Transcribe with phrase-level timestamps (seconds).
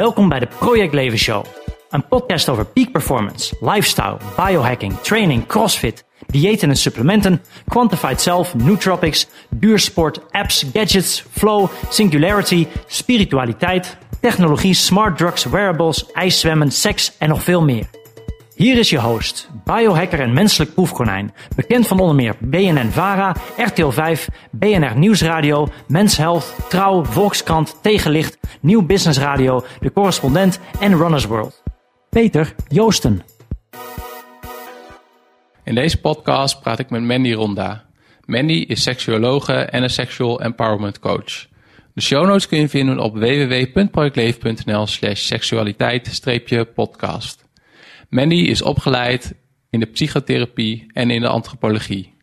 [0.00, 1.44] Welkom bij de Project Leven Show.
[1.90, 9.26] Een podcast over peak performance, lifestyle, biohacking, training, crossfit, diëten en supplementen, quantified self, nootropics,
[9.50, 17.62] duursport, apps, gadgets, flow, singularity, spiritualiteit, technologie, smart drugs, wearables, ijszwemmen, seks en nog veel
[17.62, 17.99] meer.
[18.60, 21.32] Hier is je host, biohacker en menselijk proefkonijn.
[21.56, 28.86] Bekend van onder meer BNN-VARA, RTL 5, BNR Nieuwsradio, Mens Health, Trouw, Volkskrant, Tegenlicht, Nieuw
[28.86, 31.62] Business Radio, De Correspondent en Runners World.
[32.10, 33.22] Peter Joosten.
[35.64, 37.84] In deze podcast praat ik met Mandy Ronda.
[38.24, 41.46] Mandy is seksuologe en een sexual empowerment coach.
[41.94, 47.48] De show notes kun je vinden op www.projectleven.nl slash seksualiteit-podcast.
[48.10, 49.34] Mandy is opgeleid
[49.70, 52.14] in de psychotherapie en in de antropologie.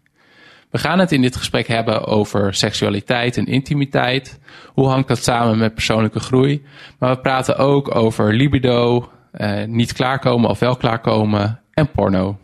[0.69, 4.39] We gaan het in dit gesprek hebben over seksualiteit en intimiteit.
[4.73, 6.65] Hoe hangt dat samen met persoonlijke groei?
[6.99, 12.37] Maar we praten ook over libido, eh, niet klaarkomen of wel klaarkomen en porno.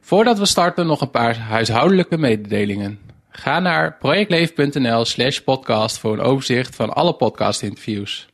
[0.00, 2.98] Voordat we starten nog een paar huishoudelijke mededelingen.
[3.30, 8.29] Ga naar projectleven.nl slash podcast voor een overzicht van alle podcastinterviews.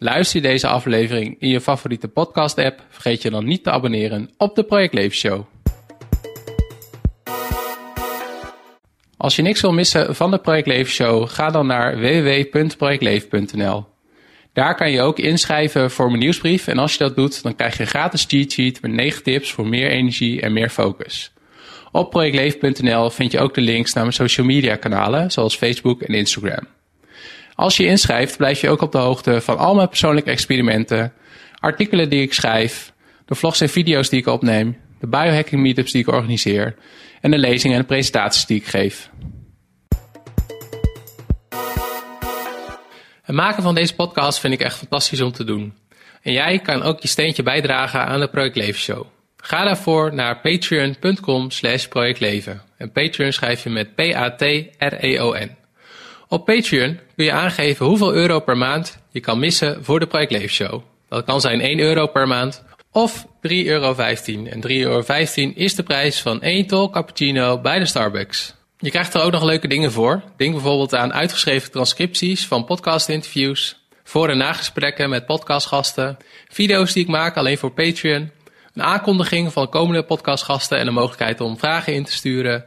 [0.00, 4.30] Luister je deze aflevering in je favoriete podcast app, vergeet je dan niet te abonneren
[4.36, 5.46] op de Project Leven Show.
[9.16, 13.86] Als je niks wil missen van de Project Leven Show, ga dan naar www.projectleven.nl.
[14.52, 17.76] Daar kan je ook inschrijven voor mijn nieuwsbrief en als je dat doet, dan krijg
[17.76, 21.32] je een gratis cheat sheet met 9 tips voor meer energie en meer focus.
[21.92, 26.14] Op projectleven.nl vind je ook de links naar mijn social media kanalen, zoals Facebook en
[26.14, 26.77] Instagram.
[27.58, 31.12] Als je inschrijft, blijf je ook op de hoogte van al mijn persoonlijke experimenten,
[31.54, 32.92] artikelen die ik schrijf,
[33.24, 36.74] de vlogs en video's die ik opneem, de biohacking meetups die ik organiseer
[37.20, 39.10] en de lezingen en presentaties die ik geef.
[43.22, 45.74] Het maken van deze podcast vind ik echt fantastisch om te doen.
[46.22, 49.06] En jij kan ook je steentje bijdragen aan de Project Leven Show.
[49.36, 52.62] Ga daarvoor naar patreon.com slash projectleven.
[52.76, 55.57] En Patreon schrijf je met P-A-T-R-E-O-N.
[56.30, 60.30] Op Patreon kun je aangeven hoeveel euro per maand je kan missen voor de Project
[60.30, 60.82] Leven Show.
[61.08, 63.94] Dat kan zijn 1 euro per maand of 3,15 euro.
[63.94, 65.04] En 3,15 euro
[65.54, 68.54] is de prijs van 1 tol cappuccino bij de Starbucks.
[68.78, 70.22] Je krijgt er ook nog leuke dingen voor.
[70.36, 76.16] Denk bijvoorbeeld aan uitgeschreven transcripties van podcastinterviews, voor- en nagesprekken met podcastgasten,
[76.48, 78.30] video's die ik maak alleen voor Patreon,
[78.74, 82.64] een aankondiging van komende podcastgasten en de mogelijkheid om vragen in te sturen.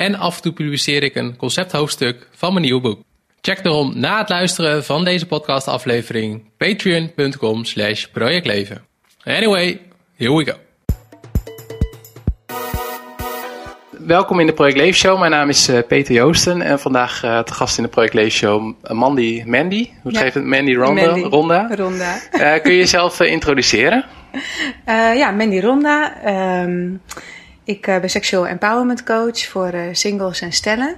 [0.00, 3.02] En af en toe publiceer ik een concepthoofdstuk van mijn nieuwe boek.
[3.40, 8.82] Check daarom na het luisteren van deze podcastaflevering patreon.com slash projectleven.
[9.24, 9.80] Anyway,
[10.16, 10.52] here we go.
[13.90, 15.18] Welkom in de Project Leven Show.
[15.18, 18.32] Mijn naam is uh, Peter Joosten en vandaag uh, te gast in de Project Leven
[18.32, 19.90] Show Mandy Mandy.
[20.02, 20.44] Hoe schrijft het?
[20.44, 21.06] Mandy Ronda?
[21.06, 21.22] Mandy.
[21.22, 21.68] Ronda.
[21.74, 22.20] Ronda.
[22.32, 24.04] Uh, kun je jezelf introduceren?
[25.20, 26.12] ja, Mandy Ronda.
[26.62, 27.00] Um,
[27.70, 30.96] ik ben seksueel empowerment coach voor singles en stellen.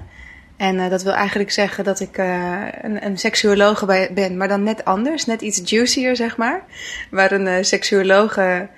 [0.56, 5.27] En dat wil eigenlijk zeggen dat ik een, een seksuologe ben, maar dan net anders.
[5.27, 6.65] Net iets juicier, zeg maar.
[7.10, 8.69] Waar een seksuologe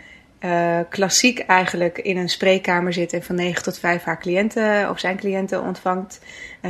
[0.89, 5.17] klassiek eigenlijk in een spreekkamer zit en van 9 tot 5 haar cliënten of zijn
[5.17, 6.21] cliënten ontvangt,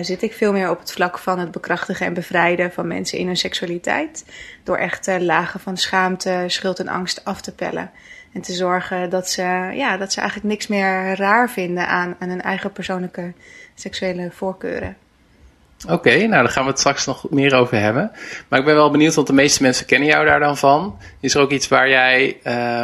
[0.00, 3.26] zit ik veel meer op het vlak van het bekrachtigen en bevrijden van mensen in
[3.26, 4.24] hun seksualiteit.
[4.62, 7.90] Door echt lagen van schaamte, schuld en angst af te pellen.
[8.34, 9.42] En te zorgen dat ze,
[9.74, 13.32] ja, dat ze eigenlijk niks meer raar vinden aan, aan hun eigen persoonlijke
[13.74, 14.96] seksuele voorkeuren.
[15.84, 18.10] Oké, okay, nou daar gaan we het straks nog meer over hebben.
[18.48, 20.98] Maar ik ben wel benieuwd, want de meeste mensen kennen jou daar dan van.
[21.20, 22.40] Is er ook iets waar jij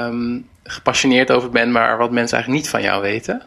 [0.07, 3.43] um, gepassioneerd over bent, maar wat mensen eigenlijk niet van jou weten?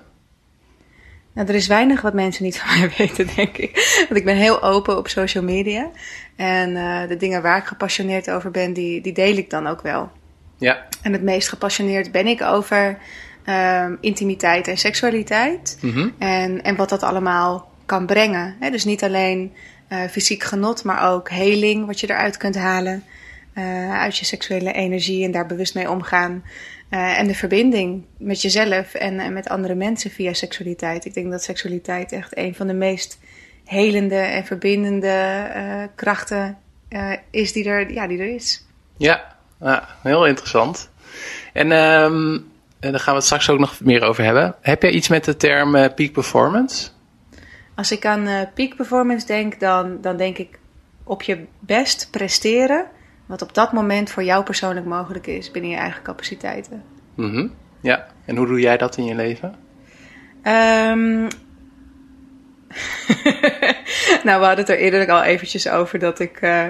[1.34, 4.04] Nou, er is weinig wat mensen niet van mij weten, denk ik.
[4.08, 5.90] Want ik ben heel open op social media.
[6.36, 9.82] En uh, de dingen waar ik gepassioneerd over ben, die, die deel ik dan ook
[9.82, 10.12] wel.
[10.58, 10.86] Ja.
[11.02, 12.98] En het meest gepassioneerd ben ik over
[13.46, 15.78] uh, intimiteit en seksualiteit.
[15.82, 16.14] Mm -hmm.
[16.20, 18.56] en, en wat dat allemaal kan brengen.
[18.60, 18.70] Hè?
[18.70, 19.54] Dus niet alleen
[19.90, 23.04] uh, fysiek genot, maar ook heling, wat je eruit kunt halen.
[23.58, 26.44] Uh, uit je seksuele energie en daar bewust mee omgaan.
[26.90, 31.06] Uh, en de verbinding met jezelf en, en, met andere mensen via seksualiteit.
[31.06, 33.20] Ik denk dat seksualiteit echt een van de meest
[33.66, 36.58] helende en verbindende krachten
[37.30, 38.66] is die er, ja, die er is.
[38.98, 39.33] Ja,
[39.64, 40.90] ja heel interessant.
[41.54, 44.56] En um, daar gaan we het straks ook nog meer over hebben.
[44.62, 46.90] Heb jij iets met de term peak performance?
[47.76, 50.60] Als ik aan peak performance denk, dan, dan denk ik
[51.04, 52.86] op je best presteren
[53.26, 56.84] wat op dat moment voor jou persoonlijk mogelijk is binnen je eigen capaciteiten.
[57.16, 57.54] Mm -hmm.
[57.82, 59.56] Ja, en hoe doe jij dat in je leven?
[60.44, 61.28] Um,
[64.24, 66.66] nou, we hadden het er eerder al eventjes over dat, ik, uh,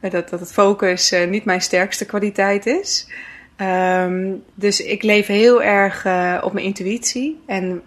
[0.00, 3.08] dat, dat het focus uh, niet mijn sterkste kwaliteit is.
[3.56, 7.82] Um, dus ik leef heel erg uh, op mijn intuïtie en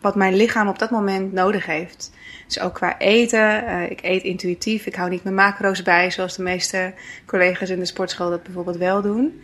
[0.00, 2.12] wat mijn lichaam op dat moment nodig heeft.
[2.46, 3.64] Dus ook qua eten.
[3.90, 4.86] Ik eet intuïtief.
[4.86, 6.92] Ik hou niet mijn macro's bij, zoals de meeste
[7.26, 9.42] collega's in de sportschool dat bijvoorbeeld wel doen.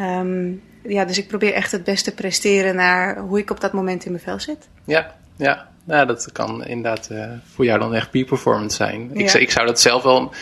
[0.00, 4.04] Um, ja, dus ik probeer echt het beste presteren naar hoe ik op dat moment
[4.04, 4.68] in mijn vel zit.
[4.84, 5.71] Ja, ja.
[5.84, 7.24] Nou, dat kan inderdaad uh,
[7.54, 9.10] voor jou dan echt peak performance zijn.
[9.14, 9.20] Ja.
[9.20, 10.32] Ik, ik zou dat zelf wel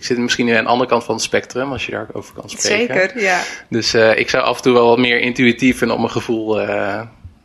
[0.00, 2.50] ik zit misschien nu aan de andere kant van het spectrum, als je daarover kan
[2.50, 2.96] spreken.
[2.96, 3.40] Zeker, ja.
[3.68, 6.62] Dus uh, ik zou af en toe wel wat meer intuïtief en op mijn gevoel
[6.62, 7.00] uh,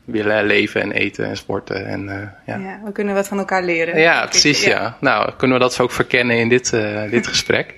[0.06, 1.86] willen leven en eten en sporten.
[1.86, 2.16] En, uh,
[2.46, 2.58] ja.
[2.58, 2.80] ja.
[2.84, 4.00] we kunnen wat van elkaar leren.
[4.00, 4.70] Ja, precies, ja.
[4.70, 4.98] ja.
[5.00, 6.70] Nou, kunnen we dat ook verkennen in dit,
[7.10, 7.76] dit gesprek.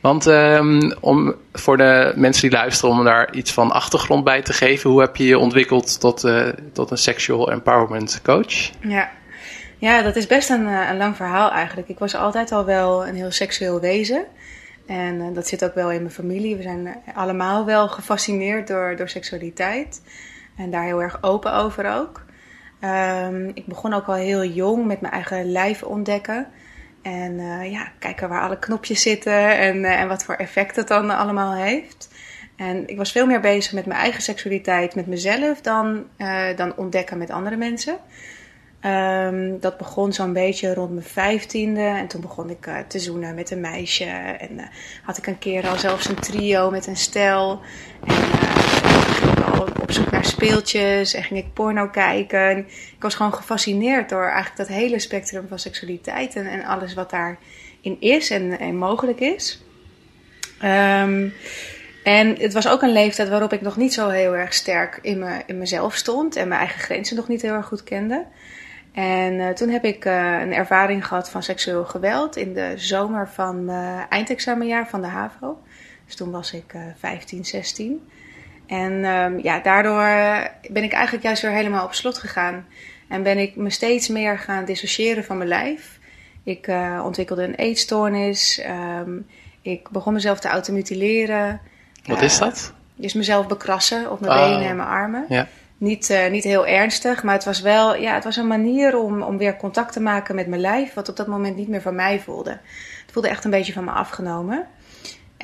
[0.00, 4.52] Want um, om, voor de mensen die luisteren, om daar iets van achtergrond bij te
[4.52, 4.90] geven.
[4.90, 6.28] Hoe heb je je ontwikkeld tot,
[6.72, 8.70] tot een sexual empowerment coach?
[8.80, 9.10] Ja.
[9.78, 11.88] Ja, dat is best een, een lang verhaal eigenlijk.
[11.88, 14.26] Ik was altijd al wel een heel seksueel wezen.
[14.86, 16.56] En uh, dat zit ook wel in mijn familie.
[16.56, 20.02] We zijn allemaal wel gefascineerd door, door seksualiteit.
[20.56, 22.24] En daar heel erg open over ook.
[22.80, 26.46] Um, ik begon ook al heel jong met mijn eigen lijf ontdekken.
[27.02, 30.88] En uh, ja, kijken waar alle knopjes zitten en, uh, en wat voor effect het
[30.88, 32.08] dan allemaal heeft.
[32.56, 36.04] En ik was veel meer bezig met mijn eigen seksualiteit, met mezelf, dan,
[36.56, 37.96] dan ontdekken met andere mensen.
[38.80, 41.80] Um, dat begon zo'n beetje rond mijn vijftiende.
[41.80, 44.04] En toen begon ik te zoenen met een meisje.
[44.38, 44.70] En
[45.02, 47.60] had ik een keer al zelfs een trio met een stel.
[48.06, 48.14] En
[49.60, 51.14] op zoek naar speeltjes.
[51.14, 52.58] En ging ik porno kijken.
[52.68, 56.36] ik was gewoon gefascineerd door eigenlijk dat hele spectrum van seksualiteit.
[56.36, 59.62] En, en alles wat daarin is en, mogelijk is.
[60.62, 61.32] Um,
[62.04, 65.18] en het was ook een leeftijd waarop ik nog niet zo heel erg sterk in,
[65.18, 66.36] me, in mezelf stond.
[66.36, 68.24] En mijn eigen grenzen nog niet heel erg goed kende.
[68.92, 73.28] En uh, toen heb ik uh, een ervaring gehad van seksueel geweld in de zomer
[73.28, 73.68] van
[74.08, 75.58] eindexamenjaar van de HAVO.
[76.06, 78.08] Dus toen was ik uh, 15, 16.
[78.66, 80.06] En um, ja, daardoor
[80.70, 82.66] ben ik eigenlijk juist weer helemaal op slot gegaan.
[83.08, 85.98] En ben ik me steeds meer gaan dissociëren van mijn lijf.
[86.44, 88.64] Ik uh, ontwikkelde een eetstoornis.
[89.00, 89.26] Um,
[89.62, 91.60] ik begon mezelf te automutileren.
[92.04, 92.72] Wat is dat?
[92.94, 94.48] Dus mezelf bekrassen op mijn oh.
[94.48, 95.24] benen en mijn armen.
[95.28, 95.46] Ja.
[95.78, 99.22] Niet, uh, niet heel ernstig, maar het was wel ja, het was een manier om,
[99.22, 101.94] om weer contact te maken met mijn lijf, wat op dat moment niet meer van
[101.94, 102.50] mij voelde.
[102.50, 104.66] Het voelde echt een beetje van me afgenomen.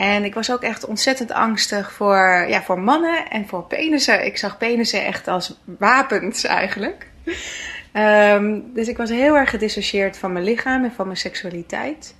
[0.01, 4.25] En ik was ook echt ontzettend angstig voor, ja, voor mannen en voor penissen.
[4.25, 7.11] Ik zag penissen echt als wapens eigenlijk.
[7.93, 12.15] Um, dus ik was heel erg gedissocieerd van mijn lichaam en van mijn seksualiteit.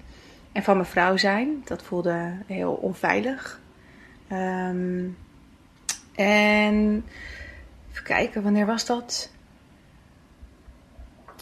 [0.53, 1.63] En van mijn vrouw zijn.
[1.65, 3.61] Dat voelde heel onveilig.
[4.33, 5.17] Um,
[6.15, 7.05] en
[7.91, 9.31] Even kijken, wanneer was dat?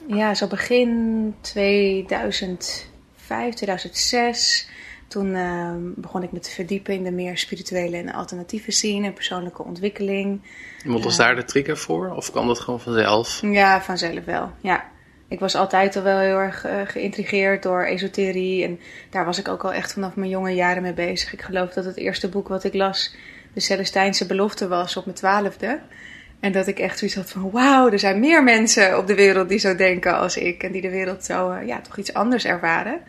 [0.06, 4.68] Ja, zo begin 2005, 2006.
[5.08, 9.12] Toen uh, begon ik me te verdiepen in de meer spirituele en alternatieve scene en
[9.12, 10.40] persoonlijke ontwikkeling.
[10.84, 12.10] Wat was uh, daar de trigger voor?
[12.14, 13.40] Of kwam dat gewoon vanzelf?
[13.42, 14.52] Ja, vanzelf wel.
[14.60, 14.84] Ja.
[15.28, 18.64] Ik was altijd al wel heel erg uh, geïntrigeerd door esoterie.
[18.64, 21.32] En daar was ik ook al echt vanaf mijn jonge jaren mee bezig.
[21.32, 23.14] Ik geloof dat het eerste boek wat ik las
[23.52, 25.80] de Celestijnse belofte was op mijn twaalfde.
[26.40, 29.48] En dat ik echt zoiets had van: wauw, er zijn meer mensen op de wereld
[29.48, 30.62] die zo denken als ik.
[30.62, 33.00] En die de wereld zo, uh, ja, toch iets anders ervaren.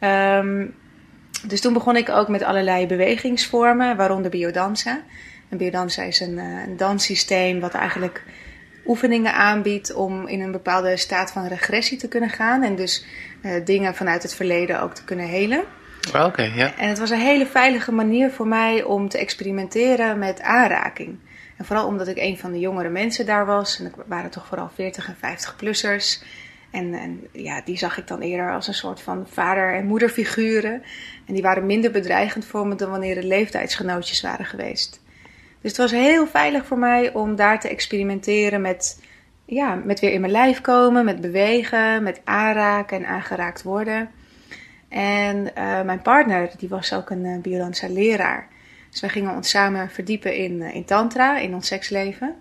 [0.00, 0.74] Um,
[1.46, 5.02] dus toen begon ik ook met allerlei bewegingsvormen, waaronder biodanza.
[5.48, 8.24] En biodanza is een, uh, een danssysteem wat eigenlijk
[8.86, 12.62] oefeningen aanbiedt om in een bepaalde staat van regressie te kunnen gaan.
[12.62, 13.04] En dus
[13.42, 15.64] uh, dingen vanuit het verleden ook te kunnen helen.
[16.08, 16.76] Oké, okay, ja.
[16.76, 21.18] En het was een hele veilige manier voor mij om te experimenteren met aanraking.
[21.56, 23.78] En vooral omdat ik een van de jongere mensen daar was.
[23.78, 26.22] En er waren toch vooral 40 en 50-plussers.
[26.70, 30.82] En, ja, die zag ik dan eerder als een soort van vader- en moederfiguren.
[31.26, 35.00] En die waren minder bedreigend voor me dan wanneer het leeftijdsgenootjes waren geweest.
[35.60, 39.02] Dus het was heel veilig voor mij om daar te experimenteren met,
[39.44, 44.10] ja, met weer in mijn lijf komen, met bewegen, met aanraken en aangeraakt worden.
[44.88, 48.48] En uh, mijn partner, die was ook een uh, Biodanza leraar.
[48.90, 52.34] Dus wij gingen ons samen verdiepen in, in tantra, in ons seksleven.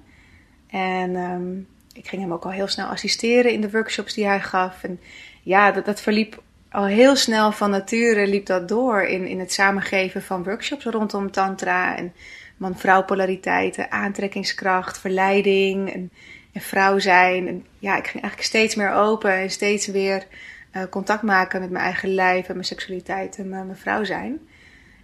[0.67, 1.67] En um,
[1.99, 4.83] ik ging hem ook al heel snel assisteren in de workshops die hij gaf.
[4.83, 4.99] En
[5.43, 6.41] ja, dat, dat verliep
[6.71, 11.31] al heel snel van nature, liep dat door in, in het samengeven van workshops rondom
[11.31, 11.97] tantra.
[11.97, 12.13] En
[12.57, 16.11] man-vrouw polariteiten, aantrekkingskracht, verleiding en,
[16.53, 17.47] en vrouw zijn.
[17.47, 20.27] En ja, ik ging eigenlijk steeds meer open en steeds weer
[20.73, 24.39] uh, contact maken met mijn eigen lijf en mijn seksualiteit en mijn, mijn vrouw zijn.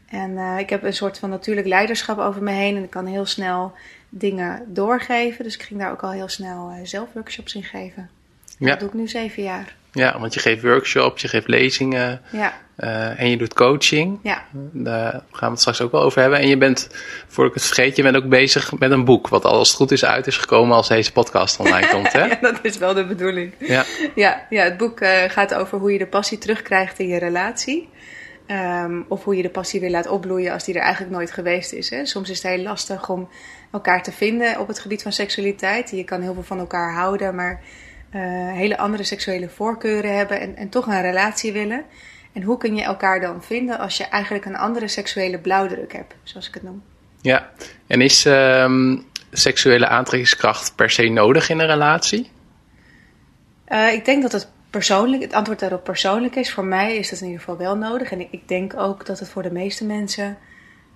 [0.10, 2.76] En uh, ik heb een soort van natuurlijk leiderschap over me heen.
[2.76, 3.74] En ik kan heel snel
[4.18, 5.44] dingen doorgeven.
[5.44, 8.10] Dus ik ging daar ook al heel snel uh, zelf workshops in geven.
[8.58, 8.70] Ja.
[8.70, 9.76] Dat doe ik nu zeven jaar.
[9.92, 14.20] Ja, want je geeft workshops, je geeft lezingen Ja, eh, en je doet coaching.
[14.24, 14.46] ja.
[14.72, 16.40] Daar gaan we het straks ook wel over hebben.
[16.40, 16.90] En je bent,
[17.28, 19.28] voor ik het vergeet, je bent ook bezig met een boek.
[19.28, 22.14] Wat als het goed is uit is gekomen als deze podcast online komt.
[22.14, 22.26] Hè?
[22.28, 23.54] ja, dat is wel de bedoeling.
[23.60, 23.84] Ja.
[24.16, 27.90] Ja, ja het boek eh, gaat over hoe je de passie terugkrijgt in je relatie.
[28.46, 31.72] Ehm, of hoe je de passie weer laat opbloeien als die er eigenlijk nooit geweest
[31.72, 31.90] is.
[31.90, 32.06] Hè.
[32.06, 33.30] Soms is het heel lastig om
[33.76, 35.90] elkaar te vinden op het gebied van seksualiteit.
[35.90, 37.62] Je kan heel veel van elkaar houden, maar
[38.10, 41.84] eh, hele andere seksuele voorkeuren hebben en, en toch een relatie willen.
[42.34, 46.16] En hoe kun je elkaar dan vinden als je eigenlijk een andere seksuele blauwdruk hebt,
[46.24, 46.84] zoals ik het noem?
[47.22, 47.50] ja.
[47.88, 48.98] En is ehm,
[49.32, 52.32] seksuele aantrekkingskracht per se nodig in een relatie?
[53.66, 56.54] Eh, ik denk dat het persoonlijk, het antwoord daarop persoonlijk is.
[56.54, 58.12] Voor mij is dat in ieder geval wel nodig.
[58.12, 60.38] En ik, ik denk ook dat het voor de meeste mensen,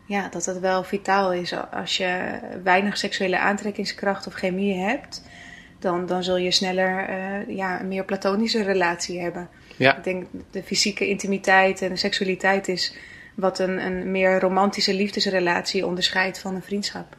[0.10, 1.54] ja, dat het wel vitaal is.
[1.72, 5.24] Als je weinig seksuele aantrekkingskracht of chemie hebt,
[5.80, 9.50] dan, dan zul je sneller eh, ja, een meer platonische relatie hebben.
[9.76, 9.98] Ja.
[9.98, 12.96] Ik denk de fysieke intimiteit en de seksualiteit is
[13.36, 17.16] wat een, een meer romantische liefdesrelatie onderscheidt van een vriendschap.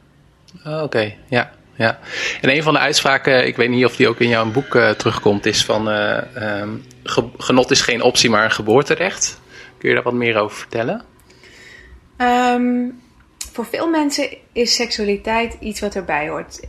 [0.66, 1.50] Oh, Oké, ja.
[1.75, 1.99] ja.
[2.40, 4.90] En een van de uitspraken, ik weet niet of die ook in jouw boek eh,
[4.90, 6.70] terugkomt, is van eh, ehm,
[7.04, 9.40] ge- genot is geen optie, maar een geboorterecht.
[9.78, 11.02] Kun je daar wat meer over vertellen?
[12.20, 12.88] Ehm,
[13.52, 16.60] voor veel mensen is seksualiteit iets wat erbij hoort.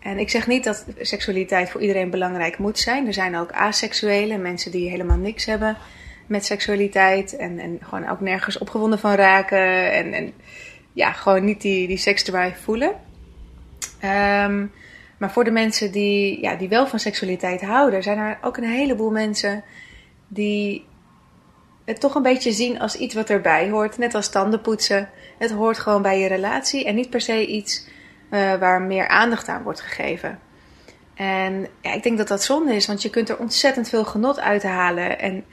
[0.00, 3.06] En ik zeg niet dat seksualiteit voor iedereen belangrijk moet zijn.
[3.06, 5.76] Er zijn ook aseksuele mensen die helemaal niks hebben
[6.26, 7.36] met seksualiteit.
[7.36, 9.92] En, en gewoon ook nergens opgewonden van raken.
[9.92, 10.32] En, en
[10.92, 12.92] ja, gewoon niet die, die seksdrive voelen.
[14.00, 14.66] Ehm,
[15.18, 18.70] maar voor de mensen die, ja, die wel van seksualiteit houden, zijn er ook een
[18.70, 19.64] heleboel mensen
[20.28, 20.84] die
[21.90, 23.98] het toch een beetje zien als iets wat erbij hoort.
[23.98, 25.08] Net als tandenpoetsen.
[25.38, 27.86] Het hoort gewoon bij je relatie en niet per se iets
[28.28, 30.38] eh, waar meer aandacht aan wordt gegeven.
[31.14, 34.40] En ja, ik denk dat dat zonde is, want je kunt er ontzettend veel genot
[34.40, 35.18] uithalen.
[35.18, 35.44] En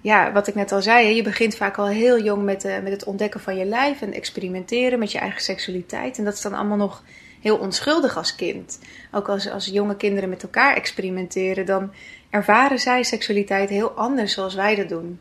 [0.00, 2.92] ja, wat ik net al zei, je begint vaak al heel jong met, eh, met
[2.92, 6.18] het ontdekken van je lijf en experimenteren met je eigen seksualiteit.
[6.18, 7.02] En dat is dan allemaal nog
[7.40, 8.78] heel onschuldig als kind.
[9.12, 11.92] Ook als, als jonge kinderen met elkaar experimenteren, dan
[12.30, 15.20] ervaren zij seksualiteit heel anders zoals wij dat doen.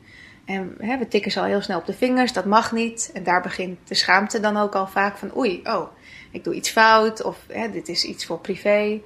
[0.49, 3.11] En hè, we tikken ze al heel snel op de vingers, dat mag niet.
[3.13, 5.87] En daar begint de schaamte dan ook al vaak van oei, oh,
[6.31, 8.99] ik doe iets fout of hè, dit is iets voor privé.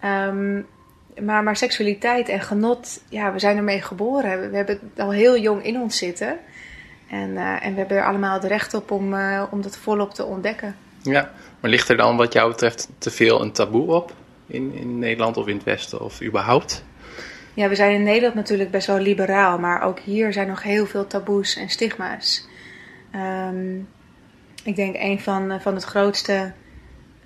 [0.00, 0.60] Ehm,
[1.20, 4.50] maar, maar seksualiteit en genot, ja, we zijn ermee geboren.
[4.50, 6.38] We, hebben het al heel jong in ons zitten.
[7.08, 10.14] En, eh, en we hebben er allemaal het recht op om, eh, om dat volop
[10.14, 10.76] te ontdekken.
[11.02, 14.12] Ja, maar ligt er dan wat jou betreft te veel een taboe op
[14.46, 16.84] in, in Nederland of in het Westen of überhaupt?
[17.54, 20.86] Ja, we zijn in Nederland natuurlijk best wel liberaal, maar ook hier zijn nog heel
[20.86, 22.46] veel taboes en stigma's.
[23.10, 23.76] Ehm,
[24.64, 26.52] ik denk een van, eh, van het grootste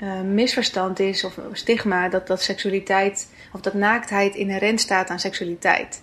[0.03, 6.03] uh, misverstand is, of stigma, dat, dat seksualiteit of dat naaktheid inherent staat aan seksualiteit.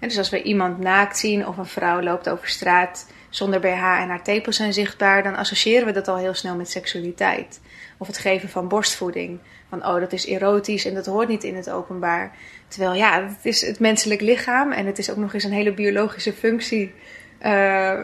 [0.00, 4.08] Dus als we iemand naakt zien of een vrouw loopt over straat zonder BH en
[4.08, 7.60] haar tepels zijn zichtbaar, dan associëren we dat al heel snel met seksualiteit.
[7.96, 9.38] Of het geven van borstvoeding.
[9.72, 12.36] Van oh, dat is erotisch en dat hoort niet in het openbaar.
[12.68, 15.72] Terwijl ja, het is het menselijk lichaam en het is ook nog eens een hele
[15.72, 16.94] biologische functie
[17.42, 17.98] uh,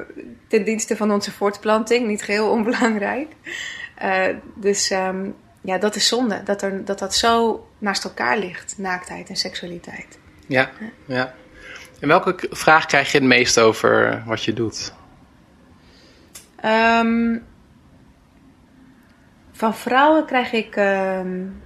[0.46, 2.06] ten dienste van onze voortplanting.
[2.06, 3.28] Niet geheel onbelangrijk.
[4.02, 6.42] Uh, dus um, ja, dat is zonde.
[6.42, 10.18] Dat, er, dat dat zo naast elkaar ligt, naaktheid en seksualiteit.
[10.46, 10.70] Ja,
[11.06, 11.34] ja.
[12.00, 14.92] En welke vraag krijg je het meest over wat je doet?
[16.64, 17.44] Um,
[19.58, 21.62] van vrouwen krijg ik um,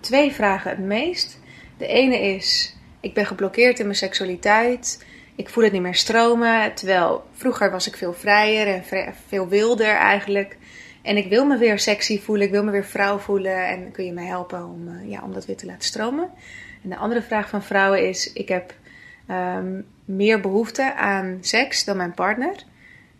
[0.00, 1.40] twee vragen het meest.
[1.76, 5.04] De ene is: ik ben geblokkeerd in mijn seksualiteit.
[5.36, 6.74] Ik voel het niet meer stromen.
[6.74, 10.56] Terwijl vroeger was ik veel vrijer en veel wilder eigenlijk.
[11.02, 13.66] En ik wil me weer sexy voelen, ik wil me weer vrouw voelen.
[13.66, 16.30] En kun je me helpen om, uh, ja, om dat weer te laten stromen?
[16.82, 18.74] En de andere vraag van vrouwen is: ik heb
[19.30, 22.68] um, meer behoefte aan seks dan mijn partner.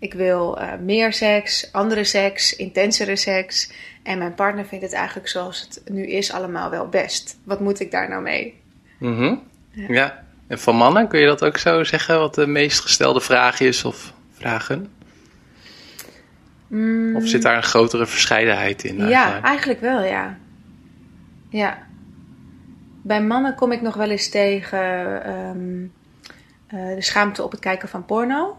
[0.01, 3.73] Ik wil uh, meer seks, andere seks, intensere seks.
[4.03, 7.39] En mijn partner vindt het eigenlijk zoals het nu is allemaal wel best.
[7.45, 8.61] Wat moet ik daar nou mee?
[8.99, 9.43] Mm -hmm.
[9.71, 9.87] ja.
[9.89, 10.25] ja.
[10.47, 12.19] En van mannen, kun je dat ook zo zeggen?
[12.19, 14.93] Wat de meest gestelde vraag is of vragen?
[16.67, 17.17] Mm.
[17.17, 18.97] Of zit daar een grotere verscheidenheid in?
[18.97, 20.39] Ja, eigenlijk, eigenlijk wel, ja.
[21.49, 21.79] Ja.
[23.03, 24.81] Bij mannen kom ik nog wel eens tegen
[25.31, 25.93] um,
[26.75, 28.57] uh, de schaamte op het kijken van porno.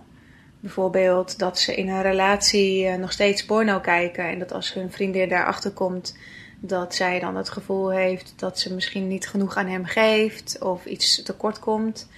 [0.61, 4.91] Bijvoorbeeld dat ze in een relatie uh, nog steeds porno kijken en dat als hun
[4.91, 6.17] vriendin daarachter komt,
[6.59, 10.85] dat zij dan het gevoel heeft dat ze misschien niet genoeg aan hem geeft of
[10.85, 12.09] iets tekort komt.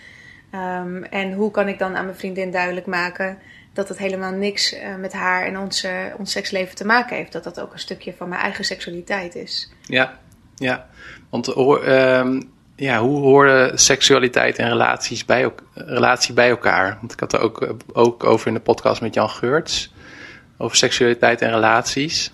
[0.56, 3.38] Um, en hoe kan ik dan aan mijn vriendin duidelijk maken
[3.74, 5.60] dat het helemaal niks uh, met haar en uh,
[6.18, 7.32] ons seksleven te maken heeft.
[7.32, 9.72] Dat dat ook een stukje van mijn eigen seksualiteit is.
[9.82, 10.20] Ja,
[10.56, 10.90] ja.
[11.30, 12.38] Want uh,
[12.84, 16.98] ja, hoe horen seksualiteit en relaties bij, relatie bij elkaar?
[17.00, 19.94] Want ik had er ook, ook over in de podcast met Jan Geurts.
[20.58, 22.32] Over seksualiteit en relaties.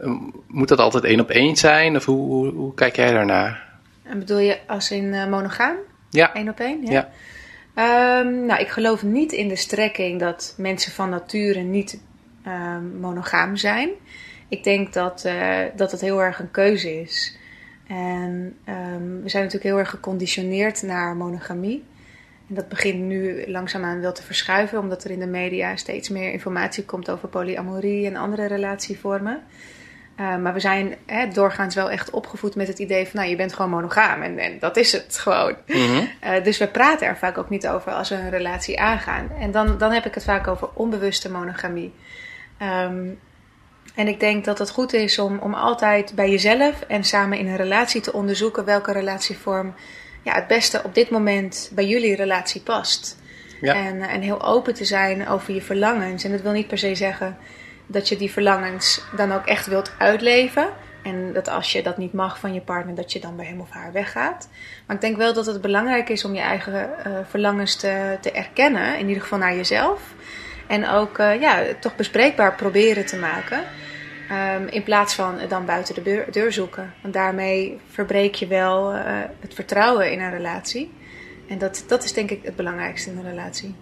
[0.00, 1.96] Ehm, moet dat altijd één op één zijn?
[1.96, 3.68] Of hoe, hoe, hoe kijk jij daarnaar?
[4.02, 5.76] En bedoel je als in uh, monogaam?
[6.10, 6.30] Ja.
[6.36, 6.86] Eén op één?
[6.86, 6.92] Ja.
[6.92, 8.18] ja.
[8.20, 12.00] Um, nou, ik geloof niet in de strekking dat mensen van nature niet
[12.46, 13.90] um, monogaam zijn.
[14.48, 17.38] Ik denk dat, uh, dat het heel erg een keuze is.
[17.90, 21.84] En um, we zijn natuurlijk heel erg geconditioneerd naar monogamie.
[22.48, 26.32] En dat begint nu langzaamaan wel te verschuiven, omdat er in de media steeds meer
[26.32, 29.42] informatie komt over polyamorie en andere relatievormen.
[30.20, 33.36] Uh, maar we zijn hè, doorgaans wel echt opgevoed met het idee van, nou, je
[33.36, 35.56] bent gewoon monogaam en, en dat is het gewoon.
[35.66, 36.08] Mm -hmm.
[36.24, 39.30] uh, dus we praten er vaak ook niet over als we een relatie aangaan.
[39.38, 41.94] En dan, dan heb ik het vaak over onbewuste monogamie.
[42.62, 43.18] Um,
[43.94, 47.46] en ik denk dat het goed is om, om altijd bij jezelf en samen in
[47.46, 49.74] een relatie te onderzoeken welke relatievorm
[50.22, 53.18] ja, het beste op dit moment bij jullie relatie past.
[53.60, 53.74] Ja.
[53.74, 56.24] En, en heel open te zijn over je verlangens.
[56.24, 57.36] En dat wil niet per se zeggen
[57.86, 60.68] dat je die verlangens dan ook echt wilt uitleven.
[61.02, 63.60] En dat als je dat niet mag van je partner, dat je dan bij hem
[63.60, 64.48] of haar weggaat.
[64.86, 68.30] Maar ik denk wel dat het belangrijk is om je eigen uh, verlangens te, te
[68.30, 68.98] erkennen.
[68.98, 70.14] In ieder geval naar jezelf.
[70.70, 73.58] En ook uh, ja, toch bespreekbaar proberen te maken.
[74.58, 76.92] Um, in plaats van dan buiten de deur, deur, zoeken.
[77.02, 79.02] Want daarmee verbreek je wel uh,
[79.40, 80.92] het vertrouwen in een relatie.
[81.48, 83.74] En dat, dat is denk ik het belangrijkste in een relatie.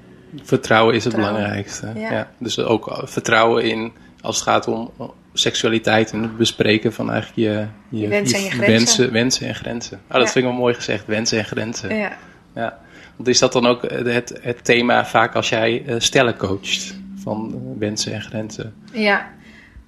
[0.43, 1.43] Vertrouwen is het vertrouwen.
[1.43, 1.93] belangrijkste.
[1.95, 2.11] Ja.
[2.11, 2.31] ja.
[2.39, 4.93] Dus ook vertrouwen in als het gaat om
[5.33, 8.67] seksualiteit en het bespreken van eigenlijk je, je, je wensen, en je.
[8.67, 10.01] Wensen, wensen en grenzen.
[10.07, 10.33] Oh, dat ja.
[10.33, 11.97] vind ik wel mooi gezegd, wensen en grenzen.
[11.97, 12.17] Ja.
[12.55, 12.79] ja.
[13.19, 16.97] Want is dat dan ook het, het thema vaak als jij uh, stellen coacht?
[17.23, 18.75] Van wensen en grenzen?
[18.93, 19.31] Ja,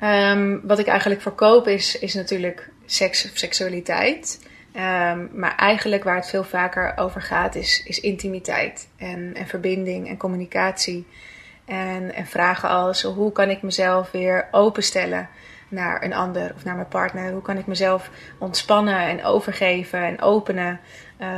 [0.03, 4.47] Um, wat ik eigenlijk verkoop is, is natuurlijk seks of seksualiteit.
[4.77, 10.09] Um, maar eigenlijk waar het veel vaker over gaat is, is intimiteit en, en verbinding
[10.09, 11.07] en communicatie.
[11.65, 15.29] En, en vragen als hoe kan ik mezelf weer openstellen
[15.71, 17.33] naar een ander of naar mijn partner?
[17.33, 20.81] Hoe kan ik mezelf ontspannen en overgeven en openen?
[21.21, 21.29] Uh,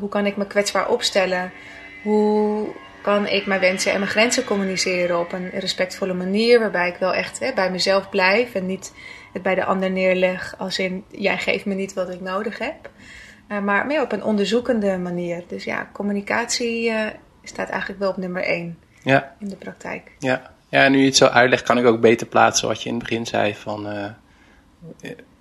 [0.00, 1.52] hoe kan ik me kwetsbaar opstellen?
[2.02, 2.68] Hoe
[3.02, 7.14] kan ik mijn wensen en mijn grenzen communiceren op een respectvolle manier, waarbij ik wel
[7.14, 8.92] echt hè, bij mezelf blijf en niet
[9.32, 12.90] het bij de ander neerleg als in jij geeft me niet wat ik nodig heb.
[13.48, 15.44] Uh, maar meer op een onderzoekende manier.
[15.46, 17.06] Dus ja, communicatie uh,
[17.42, 19.34] staat eigenlijk wel op nummer één ja.
[19.38, 20.10] in de praktijk.
[20.18, 20.51] Ja.
[20.72, 23.04] Ja, nu je het zo uitlegt, kan ik ook beter plaatsen wat je in het
[23.04, 24.04] begin zei van, uh,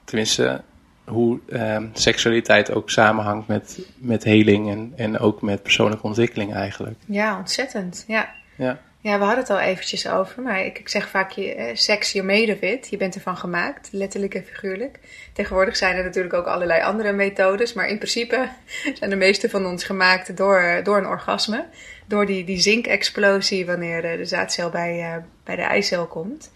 [0.03, 0.61] tenminste,
[1.05, 6.99] hoe uh, seksualiteit ook samenhangt met, met heling en, en ook met persoonlijke ontwikkeling eigenlijk.
[7.05, 8.03] Ja, ontzettend.
[8.07, 8.29] Ja.
[8.55, 8.79] Ja.
[9.03, 12.11] Ja, we hadden het al eventjes over, maar ik, ik zeg vaak, je, eh, seks,
[12.11, 12.87] je made of it.
[12.89, 14.99] Je bent ervan gemaakt, letterlijk en figuurlijk.
[15.33, 18.49] Tegenwoordig zijn er natuurlijk ook allerlei andere methodes, maar in principe
[18.99, 21.65] zijn de meeste van ons gemaakt door, door een orgasme.
[22.05, 26.51] Door die, die zinkexplosie wanneer de zaadcel bij, uh, bij de eicel komt.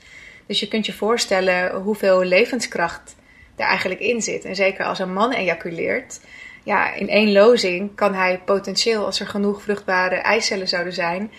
[0.45, 3.15] Dus je kunt je voorstellen hoeveel levenskracht
[3.55, 4.45] er eigenlijk in zit.
[4.45, 6.19] En zeker als een man ejaculeert,
[6.63, 11.31] ja, in één lozing kan hij potentieel, als er genoeg vruchtbare eicellen zouden zijn,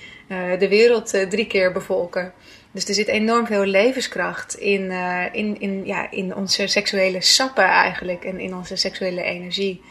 [0.58, 2.32] de wereld uh, drie keer bevolken.
[2.70, 7.64] Dus er zit enorm veel levenskracht in, uh, in, in, ja, in onze seksuele sappen
[7.64, 9.82] eigenlijk en in onze seksuele energie.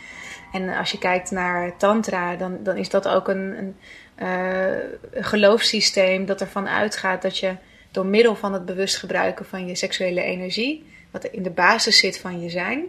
[0.51, 3.75] En als je kijkt naar tantra, dan, dan is dat ook een,
[4.15, 4.79] een
[5.13, 7.55] geloofssysteem dat ervan uitgaat dat je
[7.91, 12.19] door middel van het bewust gebruiken van je seksuele energie wat in de basis zit
[12.19, 12.85] van je zijn,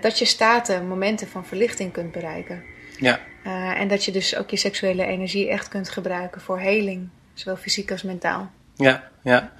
[0.00, 2.62] dat je staten, momenten van verlichting kunt bereiken.
[2.98, 3.20] Ja.
[3.46, 7.56] Uh, en dat je dus ook je seksuele energie echt kunt gebruiken voor heling, zowel
[7.56, 8.50] fysiek als mentaal.
[8.74, 9.52] Ja, ja.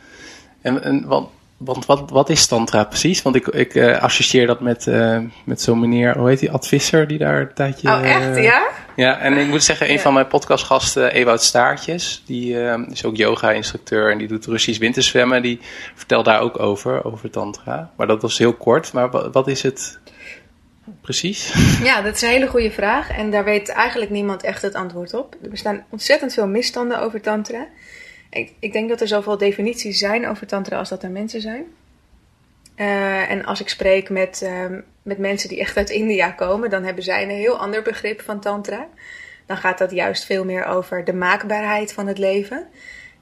[0.61, 3.23] En, en wat, want wat, wat is tantra precies?
[3.23, 7.07] Want ik, ik uh, associeer dat met, uh, met zo'n meneer, hoe heet die, Advisser,
[7.07, 7.89] die daar een tijdje...
[7.89, 8.37] Oh, echt?
[8.37, 8.69] Ja?
[8.97, 10.01] Ja, en ik moet zeggen, een ja.
[10.01, 12.57] van mijn podcastgasten, Ewout Staartjes, die
[12.91, 15.61] is ook yoga-instructeur en die doet Russisch winterzwemmen, die
[15.95, 17.91] vertelt daar ook over, over tantra.
[17.97, 19.99] Maar dat was heel kort, maar wat, wat is het
[21.01, 21.53] precies?
[21.83, 25.15] Ja, dat is een hele goede vraag en daar weet eigenlijk niemand echt het antwoord
[25.15, 25.37] op.
[25.43, 27.67] Er bestaan ontzettend veel misstanden over tantra.
[28.31, 31.65] Ik, ik, denk dat er zoveel definities zijn over tantra als dat er mensen zijn.
[32.77, 36.83] Uh, en als ik spreek met, uh, met mensen die echt uit India komen, dan
[36.83, 38.89] hebben zij een heel ander begrip van tantra.
[39.47, 42.67] Dan gaat dat juist veel meer over de maakbaarheid van het leven.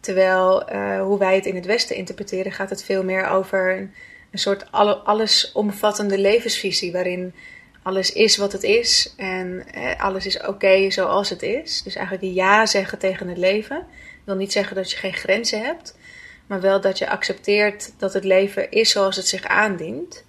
[0.01, 3.91] Terwijl uh, hoe wij het in het Westen interpreteren, gaat het veel meer over
[4.33, 6.93] een, soort alle, allesomvattende levensvisie.
[6.93, 7.35] Waarin
[7.83, 9.65] alles is wat het is en
[9.99, 11.83] alles is oké zoals het is.
[11.83, 13.87] Dus eigenlijk ja zeggen tegen het leven
[14.25, 15.99] wil niet zeggen dat je geen grenzen hebt,
[16.47, 20.25] maar wel dat je accepteert dat het leven is zoals het zich aandient.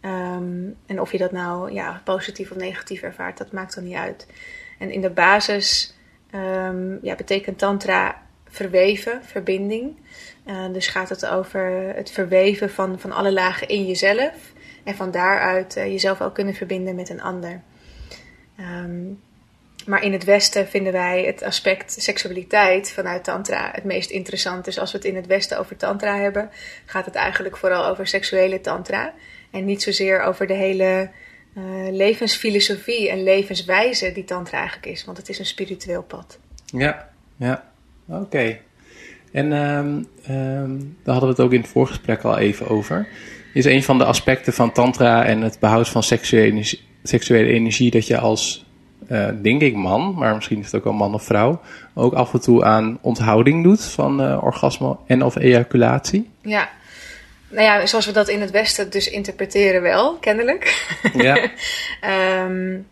[0.00, 3.94] Ehm, en of je dat nou ja, positief of negatief ervaart, dat maakt dan niet
[3.94, 4.26] uit.
[4.78, 5.94] En in de basis
[6.34, 9.96] um, ja, betekent tantra verweven, verbinding.
[10.46, 14.52] Uh, dus gaat het over het verweven van, van alle lagen in jezelf.
[14.84, 17.60] En van daaruit uh, jezelf ook kunnen verbinden met een ander.
[18.60, 19.20] Um,
[19.86, 24.64] maar in het Westen vinden wij het aspect seksualiteit vanuit Tantra het meest interessant.
[24.64, 26.50] Dus als we het in het Westen over Tantra hebben,
[26.84, 29.14] gaat het eigenlijk vooral over seksuele Tantra.
[29.50, 31.10] En niet zozeer over de hele
[31.54, 35.04] uh, levensfilosofie en levenswijze die Tantra eigenlijk is.
[35.04, 36.38] Want het is een spiritueel pad.
[36.66, 37.70] Ja, ja.
[38.06, 38.58] Oké.
[39.32, 43.08] En um, um, daar hadden we het ook in het voorgesprek al even over.
[43.52, 47.90] Is een van de aspecten van Tantra en het behoud van seksuele energie, seksuele energie
[47.90, 48.64] dat je als
[49.08, 51.60] uh, denk ik man, maar misschien is het ook wel man of vrouw,
[51.94, 56.30] ook af en toe aan onthouding doet van uh, orgasme en of ejaculatie?
[56.42, 56.68] Ja,
[57.48, 60.86] nou ja, zoals we dat in het Westen dus interpreteren wel, kennelijk.
[61.14, 61.50] Ja.
[62.44, 62.86] um,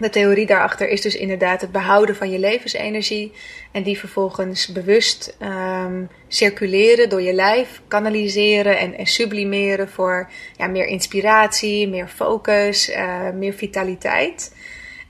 [0.00, 3.32] de theorie daarachter is dus inderdaad het behouden van je levensenergie
[3.72, 10.66] en die vervolgens bewust um, circuleren door je lijf, kanaliseren en, en sublimeren voor ja,
[10.66, 14.54] meer inspiratie, meer focus, uh, meer vitaliteit.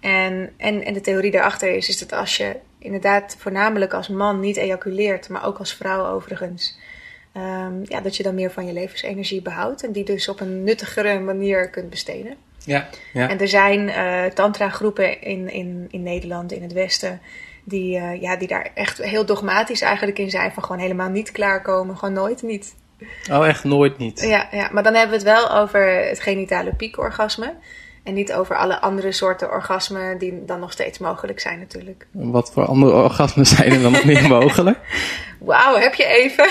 [0.00, 4.40] En, en, en de theorie daarachter is, is dat als je inderdaad voornamelijk als man
[4.40, 6.79] niet ejaculeert, maar ook als vrouw overigens,
[7.37, 10.64] um, ja, dat je dan meer van je levensenergie behoudt en die dus op een
[10.64, 12.37] nuttigere manier kunt besteden.
[12.64, 13.29] Ja, ja.
[13.29, 17.20] En er zijn uh, tantra-groepen in, in, in Nederland, in het Westen,
[17.64, 20.53] die, uh, ja, die daar echt heel dogmatisch eigenlijk in zijn.
[20.53, 22.75] Van gewoon helemaal niet klaarkomen, gewoon nooit niet.
[23.31, 24.20] Oh, echt nooit niet?
[24.20, 27.55] Ja, ja, maar dan hebben we het wel over het genitale piekorgasme.
[28.03, 32.07] En niet over alle andere soorten orgasmen die dan nog steeds mogelijk zijn natuurlijk.
[32.11, 34.79] Wat voor andere orgasmen zijn er dan nog meer mogelijk?
[35.39, 36.49] Wauw, heb je even?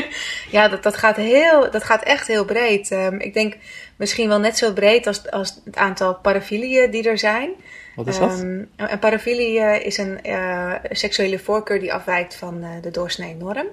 [0.56, 2.90] ja, dat, dat, gaat heel, dat gaat echt heel breed.
[2.90, 3.56] Um, ik denk
[3.96, 7.50] misschien wel net zo breed als, als het aantal parafilieën die er zijn.
[7.96, 8.40] Wat is dat?
[8.40, 13.66] Um, een parafilie is een uh, seksuele voorkeur die afwijkt van uh, de doorsnee norm.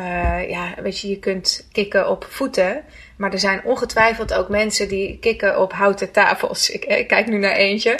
[0.00, 2.82] Uh, ja, weet je, je kunt kicken op voeten.
[3.16, 6.70] Maar er zijn ongetwijfeld ook mensen die kicken op houten tafels.
[6.70, 7.98] Ik, ik kijk nu naar eentje.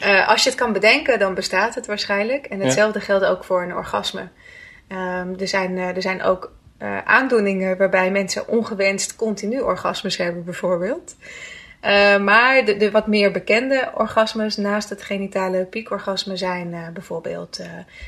[0.00, 2.46] Uh, als je het kan bedenken, dan bestaat het waarschijnlijk.
[2.46, 3.04] En hetzelfde ja.
[3.04, 4.28] geldt ook voor een orgasme.
[4.88, 11.16] Um, er, zijn, er zijn ook uh, aandoeningen waarbij mensen ongewenst continu orgasmes hebben, bijvoorbeeld.
[12.20, 17.60] maar de, de, wat meer bekende orgasmes naast het genitale piekorgasme zijn bijvoorbeeld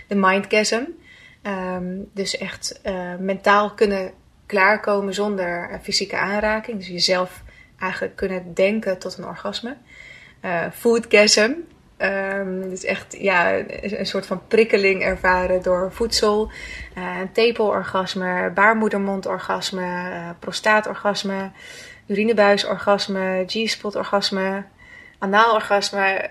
[0.06, 0.82] de mindgasm.
[1.42, 2.80] Um, dus echt
[3.18, 4.12] mentaal kunnen
[4.46, 6.78] klaarkomen zonder fysieke aanraking.
[6.78, 7.42] Dus jezelf
[7.78, 9.76] eigenlijk kunnen denken tot een orgasme.
[10.44, 11.52] Uh, foodgasm.
[11.98, 16.50] Um, dus echt ja, een soort van prikkeling ervaren door voedsel.
[16.94, 21.50] Een tepelorgasme, baarmoedermondorgasme, prostaatorgasme,
[22.06, 24.64] urinebuisorgasme, G-spotorgasme,
[25.18, 26.30] anaalorgasme.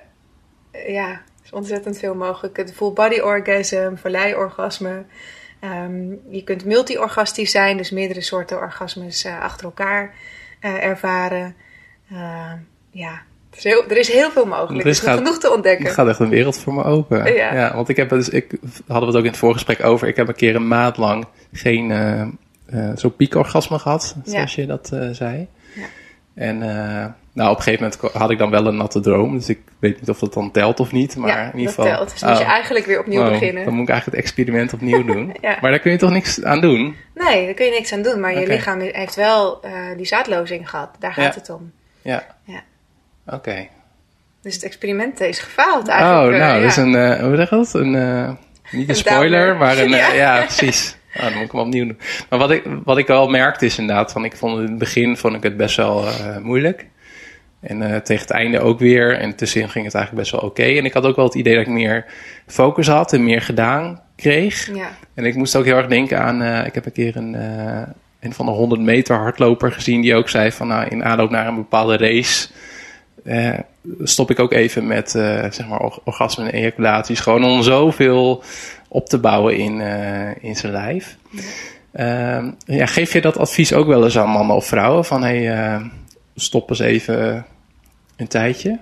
[0.87, 2.57] ja, is ontzettend veel mogelijk.
[2.57, 5.03] Het full body orgasm, valleiorgasme.
[5.63, 10.13] Um, je kunt multi-orgastisch zijn, dus meerdere soorten orgasmes uh, achter elkaar
[10.61, 11.55] uh, ervaren.
[12.11, 12.51] Uh,
[12.91, 14.83] ja, er is, heel, er is heel veel mogelijk.
[14.83, 15.85] Er is, gaat, genoeg te ontdekken.
[15.85, 17.33] Het gaat echt een wereld voor me open.
[17.33, 18.57] Ja, ja want ik heb dus, ik
[18.87, 20.07] hadden we het ook in het voorgesprek over.
[20.07, 22.39] Ik heb een keer een maand lang geen
[22.95, 24.61] zo'n piekorgasme gehad, zoals ja.
[24.61, 25.47] je dat zei.
[25.75, 25.85] Ja.
[26.33, 26.61] En
[27.33, 29.37] nou, op een gegeven moment had ik dan wel een natte droom.
[29.37, 31.15] Dus ik weet niet of dat dan telt of niet.
[31.15, 31.85] Maar ja, in ieder dat geval.
[31.85, 32.11] telt.
[32.11, 33.65] Dus moet je eigenlijk weer opnieuw oh, beginnen.
[33.65, 35.35] Dan moet ik eigenlijk het experiment opnieuw doen.
[35.41, 35.57] ja.
[35.61, 36.95] Maar daar kun je toch niks aan doen?
[37.15, 38.19] Nee, daar kun je niks aan doen.
[38.19, 40.89] Maar je lichaam heeft wel uh, die zaadlozing gehad.
[40.99, 41.39] Daar gaat ja.
[41.39, 41.71] het om.
[42.01, 42.23] Ja.
[42.43, 42.63] ja.
[43.25, 43.35] Oké.
[43.35, 43.69] Okay.
[44.41, 46.33] Dus het experiment is gefaald eigenlijk.
[46.33, 47.73] Oh, nou, uh, dat is een, uh, hoe zeg dat?
[47.73, 48.29] Een, uh,
[48.71, 49.89] niet een spoiler, maar een,
[50.23, 50.41] ja.
[50.41, 50.97] precies.
[51.15, 51.99] Oh, dan moet ik hem opnieuw doen.
[52.29, 54.79] Maar wat ik, wat ik wel merkte is inderdaad, van ik vond het in het
[54.79, 56.05] begin vond ik het best wel
[56.41, 56.85] moeilijk.
[57.59, 59.17] En uh, tegen het einde ook weer.
[59.17, 60.61] En tussenin ging het eigenlijk best wel oké.
[60.61, 60.77] Okay.
[60.77, 62.05] En ik had ook wel het idee dat ik meer
[62.45, 64.75] focus had en meer gedaan kreeg.
[64.75, 64.89] Ja.
[65.13, 66.41] En ik moest ook heel erg denken aan...
[66.41, 67.81] Uh, ik heb een keer een, uh,
[68.19, 70.01] een van de 100 meter hardloper gezien...
[70.01, 72.47] die ook zei van nou, in aanloop naar een bepaalde race...
[74.03, 75.09] stop ik ook even met
[75.49, 77.19] zeg maar orgasme en ejaculaties.
[77.19, 78.43] Gewoon om zoveel
[78.87, 79.81] op te bouwen in,
[80.41, 81.17] in zijn lijf.
[81.91, 82.53] Ja.
[82.65, 85.05] ja, geef je dat advies ook wel eens aan mannen of vrouwen?
[85.05, 85.81] Van hey,
[86.39, 87.45] stop eens even
[88.15, 88.79] een tijdje.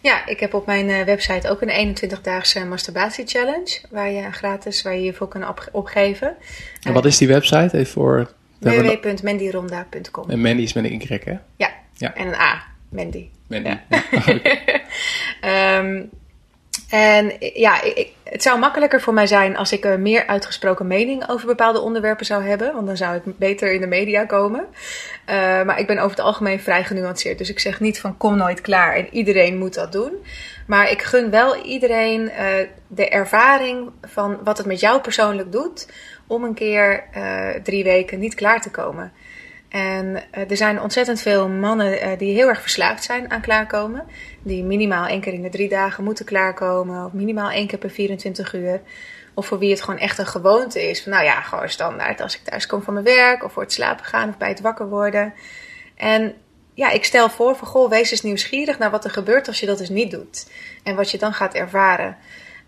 [0.00, 3.80] Ja, ik heb op mijn uh, website ook een 21-daagse masturbatie challenge.
[3.90, 6.36] Waar je gratis, waar je je voor kan op, opgeven.
[6.82, 7.78] En wat is die website?
[7.78, 8.32] Even voor...
[8.58, 11.36] www.mandyronda.com En Mandy is met een Y, hè?
[11.56, 12.14] Ja, ja.
[12.14, 12.62] en een A.
[12.88, 13.28] Mandy.
[13.48, 13.76] Mandy.
[13.88, 15.78] Ja.
[15.78, 16.10] um,
[16.92, 21.28] En ja, ik, het zou makkelijker voor mij zijn als ik een meer uitgesproken mening
[21.28, 22.74] over bepaalde onderwerpen zou hebben.
[22.74, 24.60] Want dan zou ik beter in de media komen.
[24.60, 27.38] Uh, maar ik ben over het algemeen vrij genuanceerd.
[27.38, 30.12] Dus ik zeg niet van kom nooit klaar en iedereen moet dat doen.
[30.66, 32.46] Maar ik gun wel iedereen uh,
[32.86, 35.88] de ervaring van wat het met jou persoonlijk doet.
[36.26, 37.04] Om een keer
[37.62, 39.12] drie weken niet klaar te komen.
[39.72, 44.04] En uh, er zijn ontzettend veel mannen uh, die heel erg verslaafd zijn aan klaarkomen.
[44.42, 47.04] Die minimaal één keer in de drie dagen moeten klaarkomen.
[47.04, 48.80] Of minimaal één keer per 24 uur.
[49.34, 51.02] Of voor wie het gewoon echt een gewoonte is.
[51.02, 53.44] Van nou ja, gewoon standaard als ik thuis kom van mijn werk.
[53.44, 55.34] Of voor het slapen gaan of bij het wakker worden.
[55.96, 56.34] En
[56.74, 59.66] ja, ik stel voor van goh, wees eens nieuwsgierig naar wat er gebeurt als je
[59.66, 60.50] dat dus niet doet.
[60.82, 62.16] En wat je dan gaat ervaren.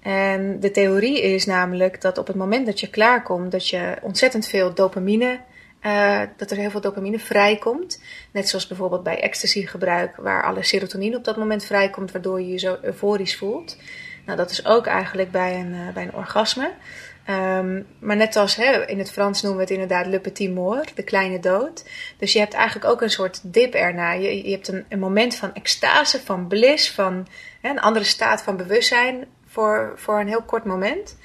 [0.03, 4.47] En de theorie is namelijk dat op het moment dat je klaarkomt, dat je ontzettend
[4.47, 5.41] veel dopamine
[5.87, 8.03] uh, dat er heel veel dopamine vrijkomt.
[8.31, 12.59] Net zoals bijvoorbeeld bij ecstasy-gebruik, waar alle serotonine op dat moment vrijkomt, waardoor je je
[12.59, 13.77] zo euforisch voelt.
[14.27, 16.71] Nou, dat is ook eigenlijk bij een, uh, bij een orgasme.
[17.31, 20.97] Um, maar net als hè, in het Frans noemen we het inderdaad le petit mort,
[20.97, 21.85] de kleine dood.
[22.19, 24.13] Dus je hebt eigenlijk ook een soort dip erna.
[24.13, 27.27] Je, je hebt een, moment van extase, van bliss, van
[27.61, 31.17] hè, een andere staat van bewustzijn voor, voor een heel kort moment.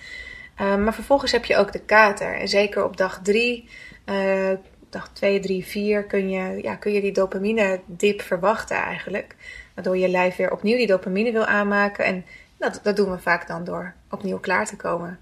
[0.62, 2.36] Um, maar vervolgens heb je ook de kater.
[2.36, 3.70] En zeker op dag drie
[4.10, 4.58] uh,
[4.90, 9.36] dag 2, 3, 4 kun je, ja, kun je die dopamine dip verwachten eigenlijk.
[9.74, 12.06] Waardoor je lijf weer opnieuw die dopamine wil aanmaken.
[12.06, 12.26] En
[12.58, 15.20] dat, dat doen we vaak dan door opnieuw klaar te komen.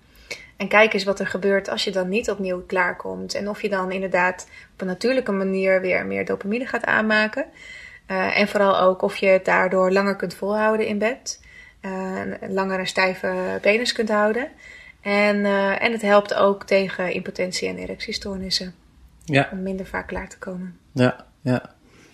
[0.57, 3.33] En kijk eens wat er gebeurt als je dan niet opnieuw klaarkomt.
[3.33, 7.45] En of je dan inderdaad op een natuurlijke manier weer meer dopamine gaat aanmaken.
[8.07, 11.45] Uh, en vooral ook of je het daardoor langer kunt volhouden in bed.
[11.81, 14.47] Uh, langer een stijve penis kunt houden.
[15.07, 18.73] En, uh, en het helpt ook tegen impotentie en erectiestoornissen.
[19.25, 19.49] Ja.
[19.51, 20.77] Om minder vaak klaar te komen.
[20.91, 21.61] Ja, ja.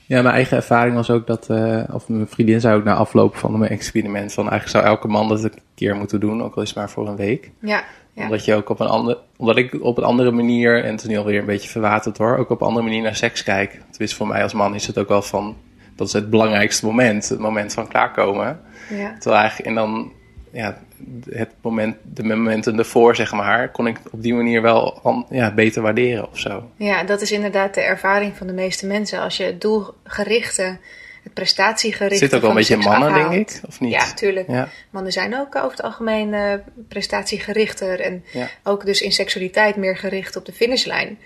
[0.05, 3.35] Ja, mijn eigen ervaring was ook dat, uh, of mijn vriendin zei ook na afloop
[3.35, 6.61] van mijn experiment, van eigenlijk zou elke man dat een keer moeten doen, ook al
[6.61, 7.51] is het maar voor een week.
[7.59, 7.83] Ja.
[8.13, 8.23] ja.
[8.23, 11.07] Omdat je ook op een andere, omdat ik op een andere manier, en het is
[11.07, 13.71] nu alweer een beetje verwaterd hoor, ook op een andere manier naar seks kijk.
[13.89, 15.57] Tenminste, voor mij als man is het ook wel van,
[15.95, 18.59] dat is het belangrijkste moment, het moment van klaarkomen.
[18.89, 19.13] Ja.
[19.19, 20.11] Terwijl eigenlijk, en dan,
[20.53, 20.81] ja,
[21.29, 25.81] het moment, de momenten ervoor, zeg maar, kon ik op die manier wel ja, beter
[25.81, 26.69] waarderen of zo.
[26.75, 29.19] Ja, dat is inderdaad de ervaring van de meeste mensen.
[29.19, 30.77] Als je het doelgerichte,
[31.23, 32.17] het prestatiegerichte.
[32.17, 33.31] Zit ook wel een beetje in mannen, afhaalt.
[33.31, 33.91] denk ik, of niet?
[33.91, 34.47] Ja, tuurlijk.
[34.47, 34.69] Ja.
[34.89, 36.53] Mannen zijn ook over het algemeen uh,
[36.87, 38.49] prestatiegerichter en ja.
[38.63, 41.17] ook dus in seksualiteit meer gericht op de finishlijn.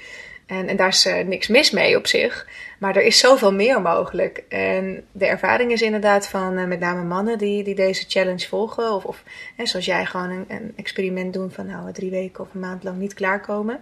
[0.47, 2.47] En, en daar is uh, niks mis mee op zich.
[2.79, 4.43] Maar er is zoveel meer mogelijk.
[4.49, 8.93] En de ervaring is inderdaad van uh, met name mannen die, die deze challenge volgen.
[8.93, 9.23] Of, of
[9.55, 12.83] hè, zoals jij gewoon een, een, experiment doen van nou, drie weken of een maand
[12.83, 13.79] lang niet klaarkomen.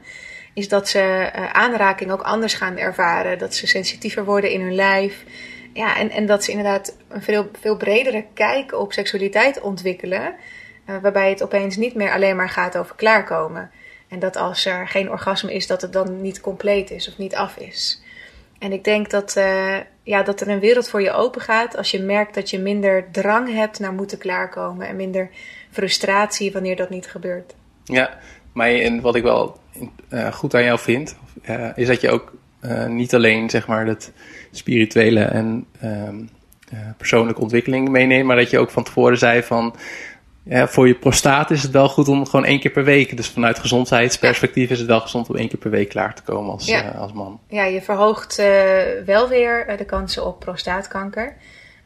[0.54, 3.38] Is dat ze uh, aanraking ook anders gaan ervaren.
[3.38, 5.23] Dat ze sensitiever worden in hun lijf.
[5.73, 10.36] Ja, en, en dat ze inderdaad een veel, veel bredere kijk op seksualiteit ontwikkelen.
[10.86, 13.71] waarbij het opeens niet meer alleen maar gaat over klaarkomen.
[14.07, 17.35] En dat als er geen orgasme is, dat het dan niet compleet is of niet
[17.35, 18.03] af is.
[18.59, 21.91] En ik denk dat, uh, ja, dat er een wereld voor je open gaat als
[21.91, 25.29] je merkt dat je minder drang hebt naar moeten klaarkomen en minder
[25.71, 27.55] frustratie wanneer dat niet gebeurt.
[27.83, 28.17] Ja,
[28.51, 29.59] maar en wat ik wel
[30.09, 31.15] uh, goed aan jou vind,
[31.49, 32.33] uh, is dat je ook
[32.87, 34.11] niet alleen zeg maar het
[34.51, 35.67] spirituele en
[36.97, 39.75] persoonlijke ontwikkeling meeneemt, maar dat je ook van tevoren zei van
[40.47, 43.17] ja, voor je prostaat is het wel goed om gewoon één keer per week.
[43.17, 46.51] Dus vanuit gezondheidsperspectief is het wel gezond om één keer per week klaar te komen
[46.51, 46.93] als, ja.
[46.93, 47.39] uh, als man.
[47.47, 48.45] Ja, je verhoogt uh,
[49.05, 51.36] wel weer de kansen op prostaatkanker.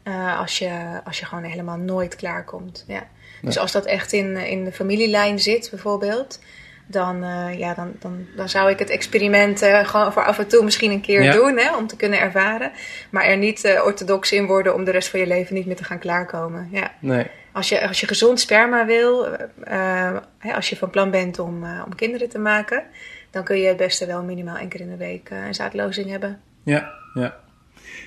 [0.04, 2.84] Uh, als, je, als je gewoon helemaal nooit klaarkomt.
[2.86, 3.06] Ja.
[3.42, 6.40] Dus als dat echt in, in de familielijn zit, bijvoorbeeld.
[6.86, 7.24] Dan,
[7.56, 11.00] ja, dan, dan, dan zou ik het experiment gewoon voor af en toe misschien een
[11.00, 11.32] keer Ja.
[11.32, 11.58] doen.
[11.58, 12.72] Hè, om te kunnen ervaren.
[13.10, 15.84] Maar er niet orthodox in worden om de rest van je leven niet meer te
[15.84, 16.68] gaan klaarkomen.
[16.72, 16.92] Ja.
[16.98, 17.26] Nee.
[17.52, 19.26] Als je, als je gezond sperma wil,
[19.68, 20.16] uh,
[20.54, 22.82] als je van plan bent om, uh, om kinderen te maken,
[23.30, 26.40] dan kun je het beste wel minimaal één keer in de week een zaadlozing hebben.
[26.64, 27.36] Ja, ja.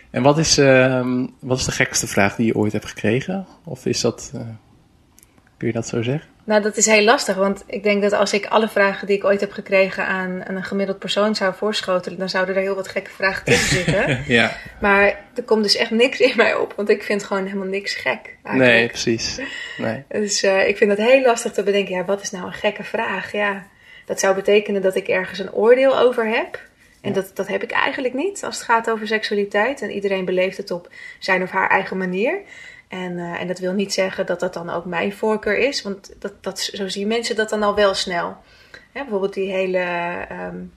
[0.10, 3.48] En wat is, uh, wat is de gekste vraag die je ooit hebt gekregen?
[3.64, 4.32] Of is dat,
[5.58, 6.30] kun je dat zo zeggen?
[6.46, 9.24] Nou, dat is heel lastig, want ik denk dat als ik alle vragen die ik
[9.24, 13.10] ooit heb gekregen aan, een gemiddeld persoon zou voorschotelen, dan zouden er heel wat gekke
[13.10, 14.24] vragen tussen zitten.
[14.28, 14.58] ja.
[14.82, 17.96] Maar er komt dus echt niks in mij op, want ik vind gewoon helemaal niks
[17.96, 18.38] gek.
[18.44, 18.78] Eigenlijk.
[18.78, 19.40] Nee, precies.
[19.78, 20.04] Nee.
[20.08, 22.84] Dus uh, ik vind het heel lastig te bedenken, ja, wat is nou een gekke
[22.84, 23.32] vraag?
[23.32, 23.68] Ja,
[24.06, 26.60] dat zou betekenen dat ik ergens een oordeel over heb.
[27.02, 27.16] En ja.
[27.16, 29.82] dat, dat heb ik eigenlijk niet als het gaat over seksualiteit.
[29.82, 32.42] En iedereen beleeft het op zijn of haar eigen manier.
[32.94, 36.14] En, uh, en dat wil niet zeggen dat dat dan ook mijn voorkeur is, want
[36.20, 38.38] dat, dat, zo zien mensen dat dan al wel snel.
[38.92, 40.74] Hè, bijvoorbeeld die hele, um,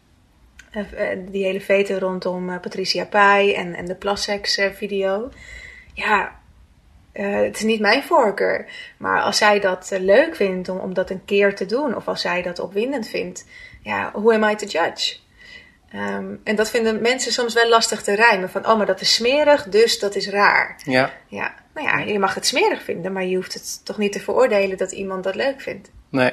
[0.72, 5.30] uh, die hele veten rondom Patricia Pai en, en de Plassex video.
[5.94, 6.32] Ja,
[7.12, 8.66] eh, het is niet mijn voorkeur.
[8.96, 12.08] Maar als zij dat eh, leuk vindt om, om dat een keer te doen, of
[12.08, 13.46] als zij dat opwindend vindt,
[13.82, 15.16] ja, who am I to judge?
[15.90, 18.50] Ehm, en dat vinden mensen soms wel lastig te rijmen.
[18.50, 20.80] Van, oh, maar dat is smerig, dus dat is raar.
[20.84, 21.12] Ja.
[21.26, 24.20] Ja, nou ja, je mag het smerig vinden, maar je hoeft het toch niet te
[24.20, 25.90] veroordelen dat iemand dat leuk vindt.
[26.08, 26.32] Nee.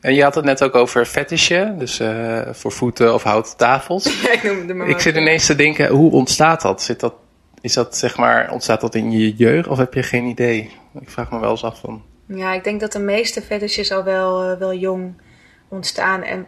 [0.00, 4.04] En je had het net ook over fetishje, dus eh, voor voeten of houten tafels.
[4.22, 6.82] Ja, ik maar Ik zit ineens te denken, hoe ontstaat dat?
[6.82, 7.14] Zit dat
[7.60, 10.70] is dat zeg maar, ontstaat dat in je jeugd of heb je geen idee?
[11.00, 12.02] Ik vraag me wel eens af van.
[12.26, 15.14] Ja, ik denk dat de meeste fetishes al wel, eh, wel jong
[15.68, 16.46] ontstaan en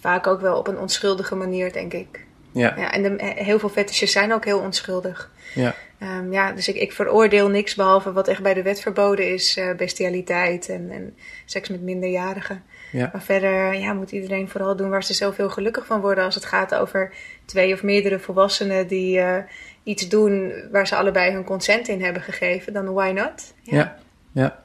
[0.00, 2.26] vaak ook wel op een onschuldige manier, denk ik.
[2.52, 2.74] Ja.
[2.76, 5.30] ja en de, heel veel fetishes zijn ook heel onschuldig.
[5.54, 5.74] Ja.
[6.06, 9.56] Um, ja, dus ik, ik veroordeel niks behalve wat echt bij de wet verboden is:
[9.56, 11.14] uh, bestialiteit en, en
[11.44, 12.62] seks met minderjarigen.
[12.92, 13.10] Ja.
[13.12, 16.44] Maar verder ja, moet iedereen vooral doen waar ze zoveel gelukkig van worden als het
[16.44, 17.12] gaat over
[17.44, 19.36] twee of meerdere volwassenen die uh,
[19.82, 23.54] iets doen waar ze allebei hun consent in hebben gegeven, dan why not?
[23.62, 23.96] Ja, ja.
[24.32, 24.64] ja.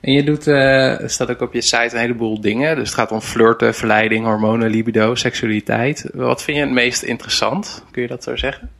[0.00, 2.76] En je doet, uh, staat ook op je site een heleboel dingen.
[2.76, 6.08] Dus het gaat om flirten, verleiding, hormonen, libido, seksualiteit.
[6.12, 7.84] Wat vind je het meest interessant?
[7.90, 8.70] Kun je dat zo zeggen?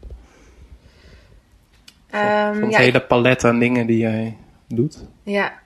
[2.14, 4.36] Um, van het ja, hele palet aan dingen die jij
[4.68, 5.04] doet.
[5.22, 5.60] Ja.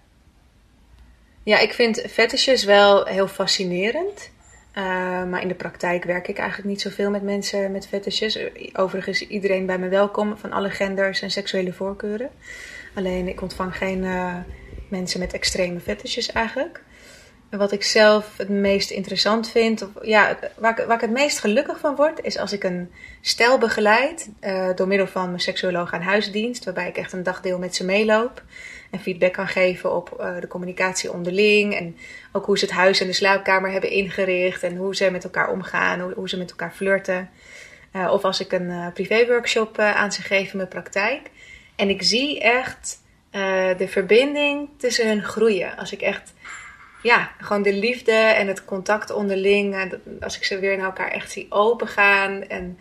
[1.43, 4.31] Ja, ik vind fetishes wel heel fascinerend.
[4.75, 4.83] Uh,
[5.25, 8.39] maar in de praktijk werk ik eigenlijk niet zoveel met mensen met fetishes.
[8.73, 12.31] Overigens is iedereen bij me welkom van alle genders en seksuele voorkeuren.
[12.95, 14.35] Alleen ik ontvang geen uh,
[14.89, 16.83] mensen met extreme fetishes eigenlijk.
[17.57, 21.39] Wat ik zelf het meest interessant vind, of, ja, waar, ik, waar ik het meest
[21.39, 22.91] gelukkig van word, is als ik een
[23.21, 27.59] stel begeleid uh, door middel van mijn seksuoloog aan huisdienst, waarbij ik echt een dagdeel
[27.59, 28.43] met ze meeloop
[28.91, 31.97] en feedback kan geven op uh, de communicatie onderling en
[32.33, 35.51] ook hoe ze het huis en de slaapkamer hebben ingericht en hoe ze met elkaar
[35.51, 37.31] omgaan, hoe, hoe ze met elkaar flirten.
[37.93, 41.31] Uh, of als ik een privéworkshop aan ze geef in mijn praktijk.
[41.77, 43.05] En ik zie echt
[43.77, 45.77] de verbinding tussen hun groeien.
[45.77, 46.33] Als ik echt
[47.07, 49.99] ja, gewoon de liefde en het contact onderling.
[50.21, 52.43] Als ik ze weer naar elkaar echt zie opengaan.
[52.43, 52.79] En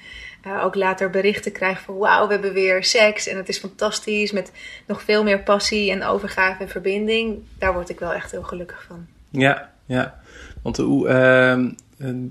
[0.48, 3.28] uh, ook later berichten krijg van wauw, we hebben weer seks.
[3.28, 4.52] En het is fantastisch met
[4.88, 7.44] nog veel meer passie en overgave en verbinding.
[7.60, 9.06] Daar word ik wel echt heel gelukkig van.
[9.30, 10.20] Ja, ja.
[10.64, 11.72] Want hoe, uh,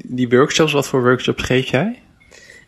[0.05, 2.03] die workshops, wat voor workshops geef jij?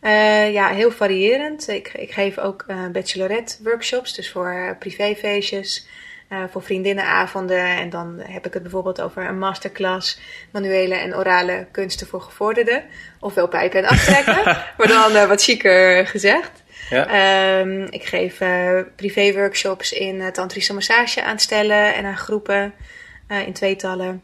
[0.03, 1.69] Uh, ja, heel variërend.
[1.69, 5.89] Ik, ik geef ook uh, bachelorette workshops, dus voor privéfeestjes.
[6.33, 7.67] Uh, voor vriendinnenavonden.
[7.67, 12.85] En dan heb ik het bijvoorbeeld over een masterclass manuele en orale kunsten voor gevorderden.
[13.21, 14.45] Ofwel pijpen en aftrekken,
[14.77, 16.51] maar dan uh, wat chiquer gezegd.
[16.91, 17.59] Ja.
[17.59, 22.73] Um, ik geef uh, privé-workshops in tantrische massage aan stellen en aan groepen
[23.47, 24.23] in tweetallen.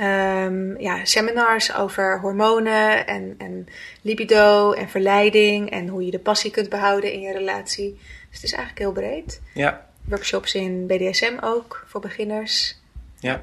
[0.00, 3.68] Um, ja, seminars over hormonen en, en
[4.02, 7.98] libido en verleiding en hoe je de passie kunt behouden in je relatie.
[8.28, 9.40] Dus het is eigenlijk heel breed.
[9.52, 12.76] Ja, workshops in BDSM ook voor beginners.
[13.18, 13.42] Ja,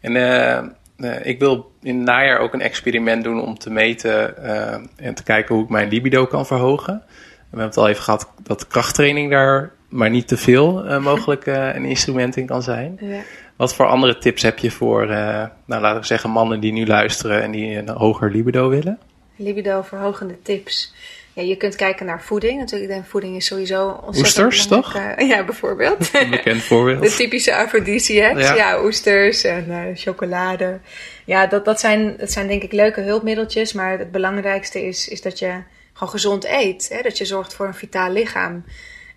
[0.00, 0.62] en uh,
[0.96, 5.14] uh, ik wil in het najaar ook een experiment doen om te meten uh, en
[5.14, 7.02] te kijken hoe ik mijn libido kan verhogen.
[7.06, 11.84] We hebben het al even gehad dat krachttraining daar maar niet te veel mogelijk een
[11.84, 12.98] instrument in kan zijn.
[13.00, 13.20] Ja.
[13.56, 17.42] Wat voor andere tips heb je voor, nou laten we zeggen, mannen die nu luisteren
[17.42, 18.98] en die een hoger libido willen?
[19.36, 20.94] Libido verhogende tips.
[21.40, 22.58] Ja, je kunt kijken naar voeding.
[22.58, 24.96] Natuurlijk, de voeding is sowieso ontzettend Oesters, toch?
[24.96, 26.10] Uh, ja, bijvoorbeeld.
[26.12, 27.02] Een bekend voorbeeld.
[27.10, 28.40] De typische aphrodisiacs.
[28.40, 28.54] Ja.
[28.54, 30.80] ja, oesters en uh, chocolade.
[31.24, 33.72] Ja, dat, dat, zijn, dat zijn denk ik leuke hulpmiddeltjes.
[33.72, 36.88] Maar het belangrijkste is, is dat je gewoon gezond eet.
[36.92, 37.02] Hè?
[37.02, 38.64] Dat je zorgt voor een vitaal lichaam.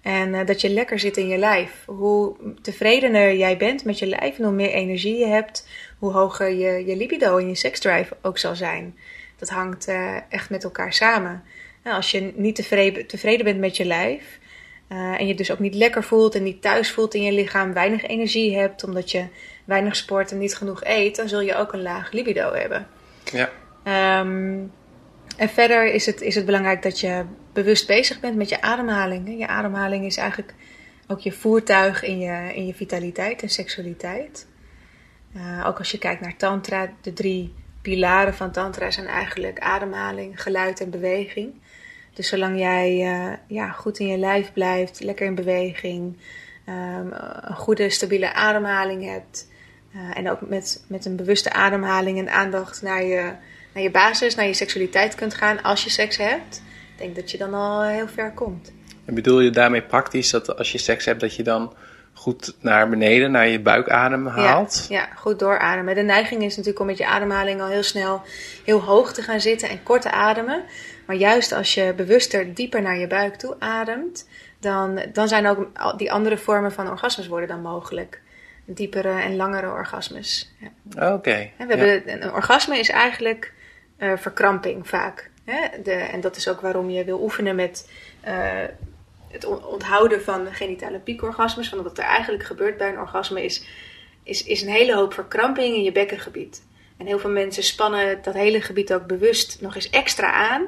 [0.02, 1.72] En uh, dat je lekker zit in je lijf.
[1.86, 5.68] Hoe tevredener jij bent met je lijf en hoe meer energie je hebt,
[6.00, 8.98] hoe hoger je, je libido en je seksdrive ook zal zijn.
[9.38, 9.92] Dat hangt
[10.30, 11.44] echt met elkaar samen.
[11.84, 14.40] Nou, als je niet tevreden, tevreden bent met je lijf
[14.90, 17.74] uh, en je dus ook niet lekker voelt en niet thuis voelt in je lichaam,
[17.74, 19.26] weinig energie hebt omdat je
[19.66, 22.88] weinig sport en niet genoeg eet, dan zul je ook een laag libido hebben.
[23.32, 23.50] Ja.
[24.20, 24.72] Um,
[25.38, 29.40] en verder is het, is het belangrijk dat je bewust bezig bent met je ademhaling.
[29.40, 30.54] Je ademhaling is eigenlijk
[31.08, 34.48] ook je voertuig in je, in je vitaliteit en seksualiteit.
[35.36, 40.42] Uh, ook als je kijkt naar Tantra, de drie pilaren van Tantra zijn eigenlijk ademhaling,
[40.42, 41.62] geluid en beweging.
[42.14, 46.18] Dus zolang jij uh, ja, goed in je lijf blijft, lekker in beweging,
[46.70, 49.48] um, een goede stabiele ademhaling hebt
[49.96, 53.32] uh, en ook met, met een bewuste ademhaling en aandacht naar je,
[53.74, 56.62] naar je basis, naar je seksualiteit kunt gaan als je seks hebt,
[56.92, 58.72] ik denk dat je dan al heel ver komt.
[59.06, 61.74] En bedoel je daarmee praktisch dat als je seks hebt, dat je dan
[62.24, 64.86] goed naar beneden, naar je buikadem haalt?
[64.90, 65.96] Ja, ja, goed doorademen.
[65.96, 68.22] De neiging is natuurlijk om met je ademhaling al heel snel
[68.66, 70.64] heel hoog te gaan zitten en kort te ademen.
[71.06, 74.28] Maar juist als je bewuster dieper naar je buik toe ademt,
[74.60, 75.68] dan, dan zijn ook
[75.98, 78.22] die andere vormen van orgasmes worden dan mogelijk.
[78.66, 80.54] Diepere en langere orgasmes.
[80.60, 81.14] Ja.
[81.14, 81.50] Oké.
[81.58, 83.54] We hebben, een orgasme is eigenlijk
[83.98, 85.30] eh, verkramping vaak.
[85.46, 85.82] Hè?
[85.84, 87.90] De, en dat is ook waarom je wil oefenen met
[88.22, 88.64] eh,
[89.34, 91.70] het on- onthouden van genitale piekorgasmes.
[91.70, 93.66] Want wat er eigenlijk gebeurt bij een orgasme is,
[94.24, 96.64] is, is een hele hoop verkramping in je bekkengebied.
[96.98, 100.68] En heel veel mensen spannen dat hele gebied ook bewust nog eens extra aan.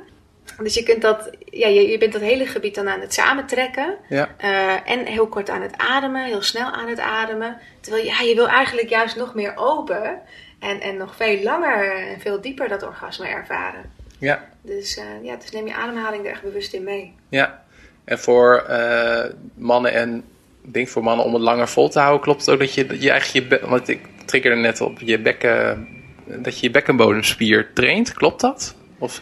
[0.58, 3.96] Dus je, kunt dat, ja, je, je bent dat hele gebied dan aan het samentrekken.
[4.10, 4.30] Ja.
[4.38, 7.58] Eh, en heel kort aan het ademen, heel snel aan het ademen.
[7.80, 10.22] Terwijl ja, je wil eigenlijk juist nog meer open.
[10.60, 13.92] En, en nog veel langer en veel dieper dat orgasme ervaren.
[14.20, 14.48] Ja.
[14.62, 17.16] Dus, eh, ja, dus neem je ademhaling er echt bewust in mee.
[17.30, 17.65] Ja.
[18.06, 20.24] En voor eh, mannen en
[20.62, 23.02] denk voor mannen om het langer vol te houden, klopt het ook dat je, dat
[23.02, 25.88] je eigenlijk je, want ik triggerde net op je bekken,
[26.26, 28.76] dat je je bekkenbodemspier traint, klopt dat?
[28.98, 29.22] Of,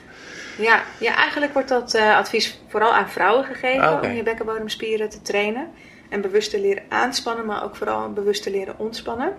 [0.57, 5.09] Ja, ja eigenlijk wordt dat eh, advies vooral aan vrouwen gegeven Ah, om je bekkenbodemspieren
[5.09, 5.67] te trainen.
[6.09, 9.33] En bewust te leren aanspannen, maar ook vooral bewust te leren ontspannen.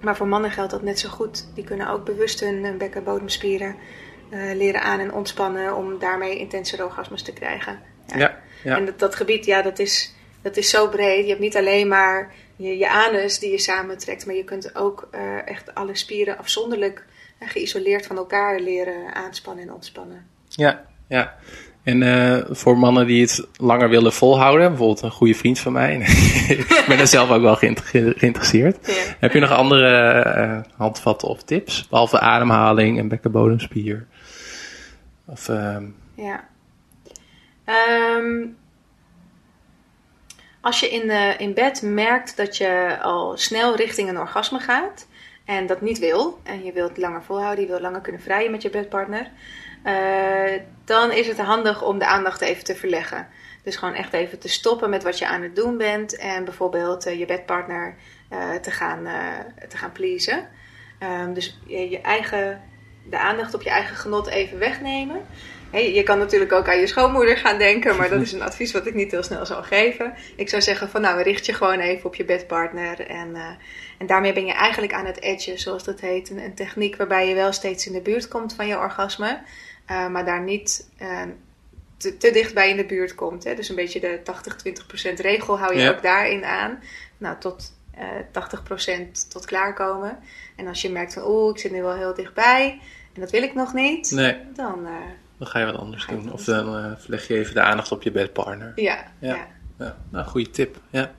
[0.00, 1.46] Maar voor mannen geldt dat net zo goed.
[1.54, 3.76] Die kunnen ook bewust hun bekkenbodemspieren
[4.30, 7.80] eh, leren aan- en ontspannen om daarmee intense orgasmes te krijgen.
[8.06, 8.18] ja.
[8.18, 8.44] Ja.
[8.74, 11.22] En dat, dat gebied, ja, dat is, dat is zo breed.
[11.22, 15.08] Je hebt niet alleen maar je, je anus die je samentrekt, maar je kunt ook
[15.10, 17.04] eh, echt alle spieren afzonderlijk
[17.38, 20.26] en geïsoleerd van elkaar leren aanspannen en ontspannen.
[20.48, 21.34] Ja, ja.
[21.82, 25.96] En eh, voor mannen die het langer willen volhouden, bijvoorbeeld een goede vriend van mij,
[26.48, 28.86] ik ben er zelf ook wel geïnter- geïnteresseerd.
[28.86, 28.92] Ja.
[29.20, 31.88] Heb je nog andere eh, handvatten of tips?
[31.88, 34.06] Behalve ademhaling en bekkenbodemspier?
[35.26, 36.48] Of, ehm, Ja.
[37.66, 38.46] Ehm,
[40.60, 45.06] als je in, eh, in bed merkt dat je al snel richting een orgasme gaat
[45.44, 48.62] en dat niet wil, en je wilt langer volhouden, je wilt langer kunnen vrijen met
[48.62, 49.30] je bedpartner,
[49.82, 53.28] eh, dan is het handig om de aandacht even te verleggen.
[53.62, 57.06] Dus gewoon echt even te stoppen met wat je aan het doen bent en bijvoorbeeld
[57.06, 57.94] eh, je bedpartner
[58.62, 59.08] te, gaan,
[59.68, 60.48] te gaan pleasen.
[60.98, 62.62] Ehm, dus je, je eigen,
[63.10, 65.26] de aandacht op je eigen genot even wegnemen.
[65.70, 68.72] Hè, je kan natuurlijk ook aan je schoonmoeder gaan denken, maar dat is een advies
[68.72, 70.14] wat ik niet heel snel zal geven.
[70.36, 73.00] Ik zou zeggen van nou, richt je gewoon even op je bedpartner.
[73.00, 73.48] En, eh,
[73.98, 76.30] en daarmee ben je eigenlijk aan het edgen, zoals dat heet.
[76.30, 79.40] Een, een techniek waarbij je wel steeds in de buurt komt van je orgasme,
[79.86, 81.22] eh, maar daar niet eh,
[81.96, 83.44] te, te dichtbij in de buurt komt.
[83.44, 83.54] Hè?
[83.54, 85.90] Dus een beetje de 80-20% regel hou je Ja.
[85.90, 86.82] ook daarin aan.
[87.18, 90.18] Nou, tot eh 80% tot klaarkomen.
[90.56, 92.80] En als je merkt van oeh, ik zit nu wel heel dichtbij
[93.14, 94.86] en dat wil ik nog niet, nee, dan...
[95.38, 96.32] dan ga je wat anders doen.
[96.32, 98.72] Of dan eh, leg je even de aandacht op je bedpartner.
[98.76, 99.34] Ja, Ja.
[99.34, 99.46] ja.
[99.78, 100.76] Ja, nou, goede tip.
[100.90, 101.10] Ja.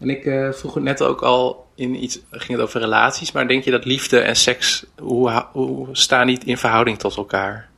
[0.00, 3.48] En ik eh, vroeg het net ook al in iets, ging het over relaties, maar
[3.48, 7.68] denk je dat liefde en seks, hoe, hoe staan niet in verhouding tot elkaar?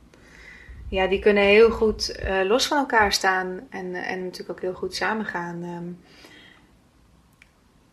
[0.89, 4.73] Ja, die kunnen heel goed eh, los van elkaar staan en, en natuurlijk ook heel
[4.73, 5.63] goed samengaan.
[5.63, 6.12] Ehm,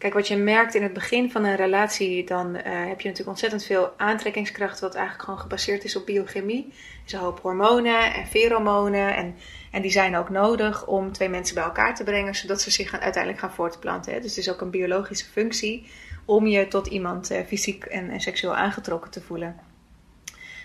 [0.00, 3.28] kijk, wat je merkt in het begin van een relatie, dan eh, heb je natuurlijk
[3.28, 6.72] ontzettend veel aantrekkingskracht, wat eigenlijk gewoon gebaseerd is op biochemie.
[7.06, 9.34] Is een hoop hormonen en feromonen en,
[9.70, 12.90] en die zijn ook nodig om twee mensen bij elkaar te brengen, zodat ze zich
[12.90, 14.12] gaan, uiteindelijk gaan voortplanten.
[14.12, 14.20] Hè.
[14.20, 15.86] Dus het is ook een biologische functie
[16.24, 19.60] om je tot iemand eh, fysiek en, en seksueel aangetrokken te voelen.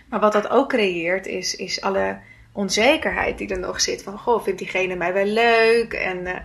[0.10, 2.20] Maar wat dat ook creëert, is, is alle
[2.52, 4.04] onzekerheid die er nog zit.
[4.04, 5.94] Van, goh, vindt diegene mij wel leuk?
[5.94, 6.36] En eh,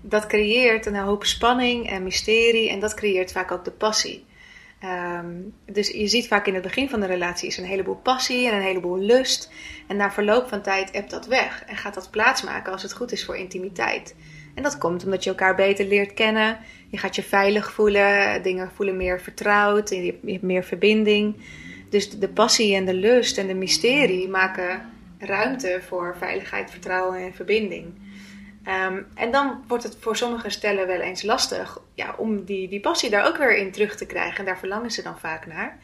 [0.00, 2.70] dat creëert een hoop spanning en mysterie.
[2.70, 4.24] En dat creëert vaak ook de passie.
[4.80, 5.26] Ehm,
[5.72, 8.54] dus je ziet vaak in het begin van de relatie is een heleboel passie en
[8.54, 9.50] een heleboel lust.
[9.86, 11.64] En na verloop van tijd ebt dat weg.
[11.66, 14.14] En gaat dat plaatsmaken als het goed is voor intimiteit.
[14.54, 16.58] En dat komt omdat je elkaar beter leert kennen.
[16.88, 18.42] Je gaat je veilig voelen.
[18.42, 19.88] Dingen voelen meer vertrouwd.
[19.88, 21.36] je hebt meer verbinding.
[21.88, 24.82] Dus de passie en de lust en de mysterie maken
[25.18, 27.86] ruimte voor veiligheid, vertrouwen en verbinding.
[28.64, 32.80] Ehm, en dan wordt het voor sommige stellen wel eens lastig ja, om die, die
[32.80, 34.38] passie daar ook weer in terug te krijgen.
[34.38, 35.78] En daar verlangen ze dan vaak naar.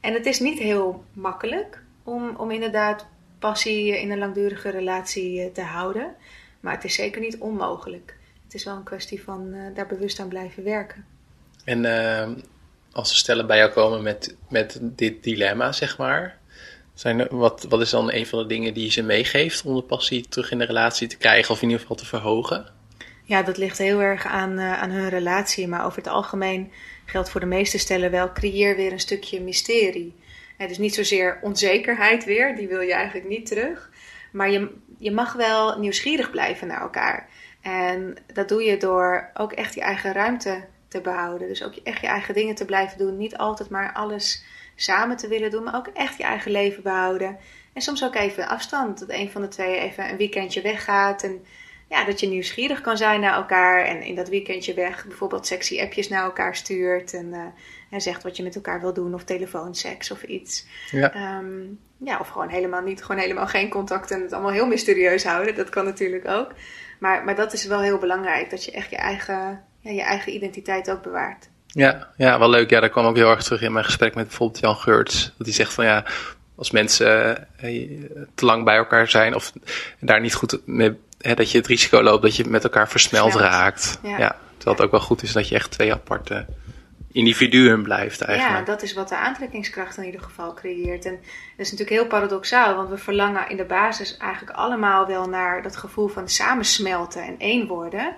[0.00, 3.06] En het is niet heel makkelijk om, om inderdaad
[3.38, 6.14] passie in een langdurige relatie eh, te houden.
[6.60, 8.16] Maar het is zeker niet onmogelijk.
[8.44, 11.06] Het is wel een kwestie van eh, daar bewust aan blijven werken.
[11.64, 12.34] En ehm,
[12.92, 16.38] als er stellen bij jou komen met, met dit dilemma, zeg maar,
[16.94, 19.82] zijn wat, wat is dan een van de dingen die je ze meegeeft om de
[19.82, 22.66] passie terug in de relatie te krijgen of in ieder geval te verhogen?
[23.24, 25.68] Ja, dat ligt heel erg aan, eh, aan hun relatie.
[25.68, 26.72] Maar over het algemeen
[27.04, 30.14] geldt voor de meeste stellen wel: creëer weer een stukje mysterie.
[30.56, 33.90] Eh, dus niet zozeer onzekerheid weer, die wil je eigenlijk niet terug.
[34.32, 37.28] Maar je, je mag wel nieuwsgierig blijven naar elkaar.
[37.60, 41.48] En dat doe je door ook echt je eigen ruimte te behouden.
[41.48, 43.16] Dus ook echt je eigen dingen te blijven doen.
[43.16, 44.44] Niet altijd maar alles
[44.74, 47.38] samen te willen doen, maar ook echt je eigen leven behouden.
[47.72, 48.98] En soms ook even afstand.
[48.98, 51.22] Dat een van de twee even een weekendje weggaat.
[51.22, 51.44] En
[51.88, 53.84] ja, dat je nieuwsgierig kan zijn naar elkaar.
[53.84, 57.14] En in dat weekendje weg bijvoorbeeld sexy appjes naar elkaar stuurt.
[57.14, 57.40] En, uh,
[57.90, 59.14] en zegt wat je met elkaar wil doen.
[59.14, 60.66] Of telefoonseks of iets.
[60.90, 61.38] Ja.
[61.38, 63.04] Um, ja, of gewoon helemaal niet.
[63.04, 65.54] Gewoon helemaal geen contact en het allemaal heel mysterieus houden.
[65.54, 66.52] Dat kan natuurlijk ook.
[66.98, 68.50] Maar, maar dat is wel heel belangrijk.
[68.50, 71.48] Dat je echt je eigen, ja, je eigen identiteit ook bewaart.
[71.74, 72.70] Ja, ja, wel leuk.
[72.70, 75.32] Ja, daar kwam ook heel erg terug in mijn gesprek met bijvoorbeeld Jan Geurts.
[75.36, 76.04] Dat hij zegt van ja,
[76.56, 77.90] als mensen eh,
[78.34, 79.52] te lang bij elkaar zijn of
[79.98, 83.34] daar niet goed mee, hè, dat je het risico loopt dat je met elkaar versmeld
[83.34, 83.98] raakt.
[84.02, 84.18] Ja.
[84.18, 84.36] ja.
[84.56, 86.46] terwijl het ook wel goed is dat je echt twee aparte
[87.12, 88.66] individuen blijft eigenlijk.
[88.66, 91.04] Ja, dat is wat de aantrekkingskracht in ieder geval creëert.
[91.04, 91.14] En
[91.56, 95.62] dat is natuurlijk heel paradoxaal, want we verlangen in de basis eigenlijk allemaal wel naar
[95.62, 98.16] dat gevoel van samensmelten en één worden.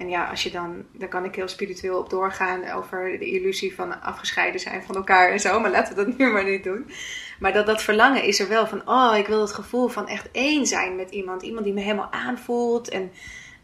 [0.00, 3.74] En ja, als je dan, daar kan ik heel spiritueel op doorgaan over de illusie
[3.74, 6.90] van afgescheiden zijn van elkaar en zo, maar laten we dat nu maar niet doen.
[7.38, 10.28] Maar dat, dat verlangen is er wel van, oh, ik wil het gevoel van echt
[10.32, 11.42] één zijn met iemand.
[11.42, 13.10] Iemand die me helemaal aanvoelt en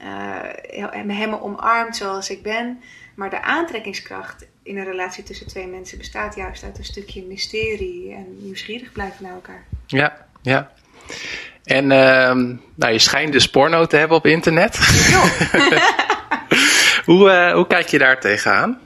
[0.03, 2.83] uh, me helemaal omarmt zoals ik ben.
[3.15, 8.15] Maar de aantrekkingskracht in een relatie tussen twee mensen bestaat juist uit een stukje mysterie
[8.15, 9.65] en nieuwsgierig blijven naar elkaar.
[9.87, 10.73] Ja, ja.
[11.65, 14.79] En uh, nou, je schijnt dus porno te hebben op internet.
[17.07, 18.81] hoe, uh, hoe kijk je daar tegenaan?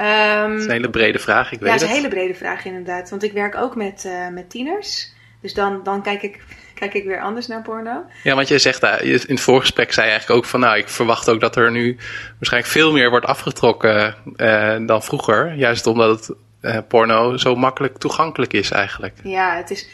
[0.00, 1.80] Um, dat is een hele brede vraag, ik weet het.
[1.80, 3.10] Ja, dat is een hele brede vraag inderdaad.
[3.10, 5.12] Want ik werk ook met, uh, met tieners.
[5.40, 6.40] Dus dan, dan kijk, ik,
[6.80, 8.04] kijk ik weer anders naar porno.
[8.22, 10.60] Ja, want je zegt daar, in het voorgesprek zei je eigenlijk ook van...
[10.60, 11.96] nou, ik verwacht ook dat er nu
[12.38, 15.54] waarschijnlijk veel meer wordt afgetrokken uh, dan vroeger.
[15.54, 19.14] Juist omdat het uh, porno zo makkelijk toegankelijk is eigenlijk.
[19.22, 19.88] Ja, het is...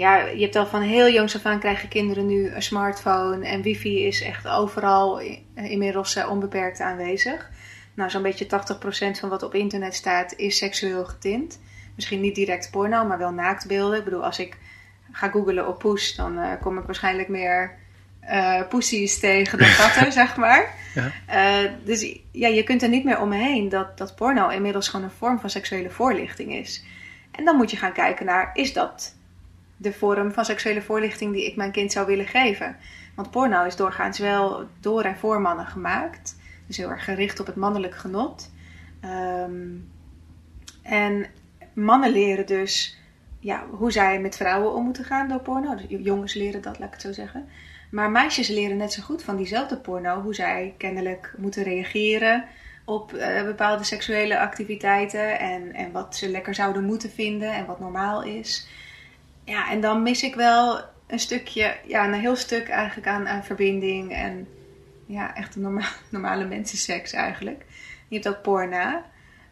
[0.00, 3.46] Ja, je hebt al van heel jongs af aan krijgen kinderen nu een smartphone.
[3.46, 5.20] En wifi is echt overal
[5.54, 7.50] inmiddels onbeperkt aanwezig.
[7.94, 8.46] Nou, zo'n beetje
[9.16, 11.60] 80% van wat op internet staat is seksueel getint.
[11.94, 13.98] Misschien niet direct porno, maar wel naaktbeelden.
[13.98, 14.56] Ik bedoel, als ik
[15.12, 17.76] ga googlen op poes, dan uh, kom ik waarschijnlijk meer
[18.30, 20.74] uh, poesies tegen dan katten, zeg maar.
[20.94, 21.12] Ja.
[21.64, 25.12] Uh, dus ja, je kunt er niet meer omheen dat, dat porno inmiddels gewoon een
[25.18, 26.84] vorm van seksuele voorlichting is.
[27.30, 29.18] En dan moet je gaan kijken naar, is dat
[29.80, 32.76] de vorm van seksuele voorlichting die ik mijn kind zou willen geven?
[33.14, 36.36] Want porno is doorgaans wel door en voor mannen gemaakt.
[36.66, 38.50] Dus heel erg gericht op het mannelijk genot.
[39.04, 39.90] Um,
[40.82, 41.26] en
[41.72, 42.98] mannen leren dus
[43.38, 45.74] ja, hoe zij met vrouwen om moeten gaan door porno.
[45.74, 47.48] Dus jongens leren dat, laat ik het zo zeggen.
[47.90, 52.44] Maar meisjes leren net zo goed van diezelfde porno hoe zij kennelijk moeten reageren
[52.84, 57.80] op uh, bepaalde seksuele activiteiten en, en wat ze lekker zouden moeten vinden en wat
[57.80, 58.68] normaal is.
[59.44, 63.44] Ja, en dan mis ik wel een stukje, ja, een heel stuk eigenlijk aan, aan
[63.44, 64.48] verbinding en
[65.06, 67.64] ja, echt een norma normale mensenseks eigenlijk.
[68.08, 69.02] Je hebt ook porno.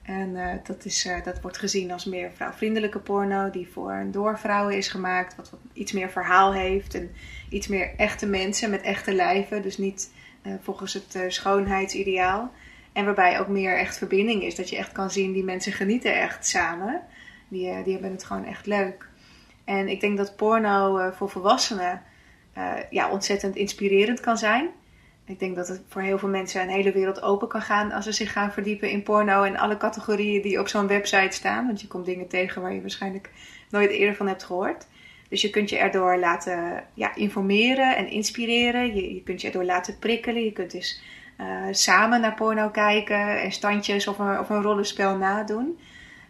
[0.03, 4.11] En uh, dat, is, uh, dat wordt gezien als meer vrouwvriendelijke porno, die voor en
[4.11, 7.11] door vrouwen is gemaakt, wat, wat iets meer verhaal heeft en
[7.49, 10.13] iets meer echte mensen met echte lijven, dus niet
[10.43, 12.53] uh, volgens het schoonheidsideaal.
[12.93, 16.21] En waarbij ook meer echt verbinding is, dat je echt kan zien, die mensen genieten
[16.21, 17.03] echt samen,
[17.49, 19.08] die, die hebben het gewoon echt leuk.
[19.69, 22.03] En ik denk dat porno voor volwassenen
[22.91, 24.71] ja, ontzettend inspirerend kan zijn.
[25.25, 28.05] Ik denk dat het voor heel veel mensen een hele wereld open kan gaan als
[28.05, 31.67] ze zich gaan verdiepen in porno en alle categorieën die op zo'n website staan.
[31.67, 33.31] Want je komt dingen tegen waar je waarschijnlijk
[33.71, 34.87] nooit eerder van hebt gehoord.
[35.29, 38.95] Dus je kunt je erdoor laten ja, informeren en inspireren.
[38.95, 40.45] Je, kunt je erdoor laten prikkelen.
[40.45, 41.03] Je kunt dus
[41.41, 45.79] uh, samen naar porno kijken en standjes of een, of een rollenspel nadoen.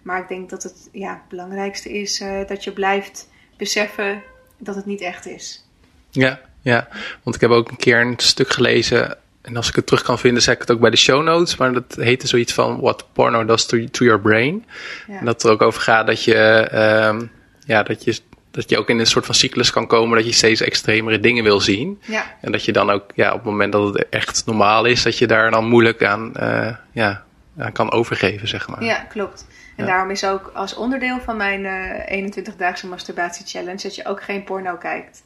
[0.09, 4.23] Maar ik denk dat het ja, belangrijkste is uh, dat je blijft beseffen
[4.59, 5.65] dat het niet echt is.
[6.11, 6.89] Ja, ja,
[7.23, 9.17] want ik heb ook een keer een stuk gelezen.
[9.43, 11.57] En als ik het terug kan vinden, zeg ik het ook bij de show notes.
[11.57, 14.65] Maar dat heette zoiets van What Porno Does to, to Your Brain.
[15.07, 15.19] Ja.
[15.19, 16.69] En dat er ook over gaat dat je,
[17.09, 17.31] um,
[17.67, 18.19] ja, dat je,
[18.51, 20.17] dat je ook in een soort van cyclus kan komen.
[20.17, 22.01] Dat je steeds extremere dingen wil zien.
[22.01, 22.37] Ja.
[22.41, 25.19] En dat je dan ook, ja, op het moment dat het echt normaal is, dat
[25.19, 27.25] je daar dan moeilijk aan, uh, ja,
[27.59, 28.85] aan kan overgeven, zeg maar.
[28.85, 29.47] Ja, klopt.
[29.79, 29.91] En ja.
[29.91, 31.65] daarom is ook als onderdeel van mijn
[32.11, 35.23] uh, 21-daagse masturbatie challenge dat je ook geen porno kijkt.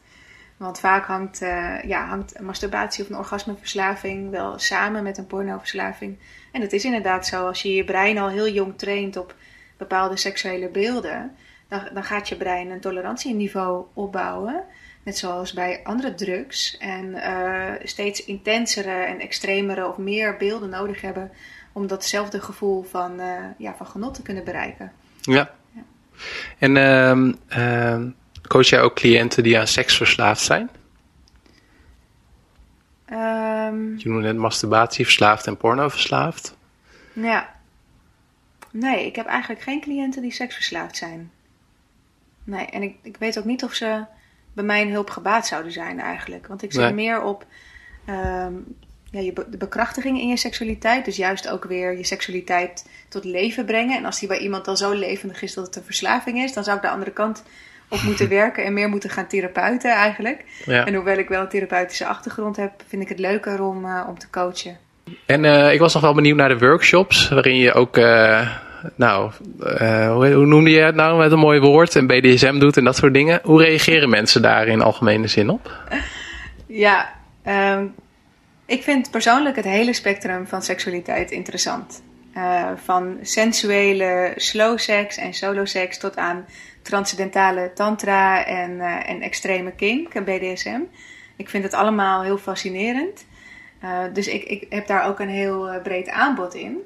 [0.57, 6.19] Want vaak hangt, uh, ja, hangt masturbatie of een orgasmeverslaving wel samen met een pornoverslaving.
[6.53, 9.35] En het is inderdaad zo, als je je brein al heel jong traint op
[9.77, 11.37] bepaalde seksuele beelden,
[11.69, 14.65] dan, dan gaat je brein een tolerantieniveau opbouwen.
[15.03, 16.77] Net zoals bij andere drugs.
[16.79, 21.31] En uh, steeds intensere en extremere of meer beelden nodig hebben
[21.73, 24.93] om datzelfde gevoel van, uh, ja, van genot te kunnen bereiken.
[25.21, 25.51] Ja.
[25.75, 25.83] ja.
[26.59, 26.77] En
[27.57, 28.11] uh,
[28.49, 30.71] Coach jij ook cliënten die aan seks verslaafd zijn?
[33.13, 36.57] Um, je noemde net masturbatie verslaafd en porno verslaafd.
[37.13, 37.55] Ja.
[38.71, 41.31] Nee, ik heb eigenlijk geen cliënten die seksverslaafd zijn.
[42.45, 44.05] Nee, en ik, ik weet ook niet of ze
[44.53, 46.47] bij mij een hulp gebaat zouden zijn eigenlijk.
[46.47, 46.93] Want ik zit nee.
[46.93, 47.47] meer op
[48.05, 48.55] ehm,
[49.13, 51.05] ja, je be- de bekrachtiging in je seksualiteit.
[51.05, 53.97] Dus juist ook weer je seksualiteit tot leven brengen.
[53.97, 56.65] En als die bij iemand al zo levendig is dat het een verslaving is, dan
[56.65, 57.43] zou ik de andere kant
[57.89, 60.45] op moeten werken en meer moeten gaan therapeuten eigenlijk.
[60.65, 60.87] Ja.
[60.87, 64.19] En hoewel ik wel een therapeutische achtergrond heb, vind ik het leuker om, eh, om
[64.19, 64.77] te coachen.
[65.27, 68.49] En eh, ik was nog wel benieuwd naar de workshops, waarin je ook, eh,
[68.95, 69.33] nou,
[70.09, 72.97] hoe, hoe noemde je het nou met een mooi woord, en BDSM doet en dat
[72.97, 73.41] soort dingen.
[73.43, 75.73] Hoe reageren mensen daar in algemene zin op?
[76.67, 77.85] Ja, ehm,
[78.67, 82.03] ik vind persoonlijk het hele spectrum van seksualiteit interessant.
[82.33, 86.47] Eh, van sensuele slow seks en solo seks tot aan
[86.83, 90.81] transcendentale tantra en, eh, en extreme kink en BDSM.
[91.37, 93.27] Ik vind het allemaal heel fascinerend.
[93.81, 96.79] Eh, dus ik, ik heb daar ook een heel breed aanbod in.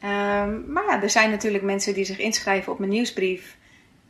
[0.00, 3.56] Ehm, maar ja, er zijn natuurlijk mensen die zich inschrijven op mijn nieuwsbrief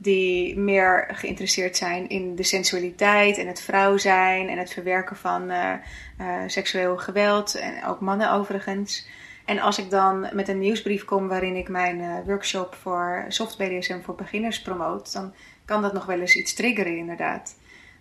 [0.03, 5.51] die meer geïnteresseerd zijn in de sensualiteit en het vrouw zijn en het verwerken van
[5.51, 9.07] eh, eh, seksueel geweld en ook mannen overigens.
[9.45, 13.59] En als ik dan met een nieuwsbrief kom waarin ik mijn eh, workshop voor soft
[13.59, 15.35] BDSM voor beginners promoot, dan
[15.65, 17.57] kan dat nog wel eens iets triggeren inderdaad.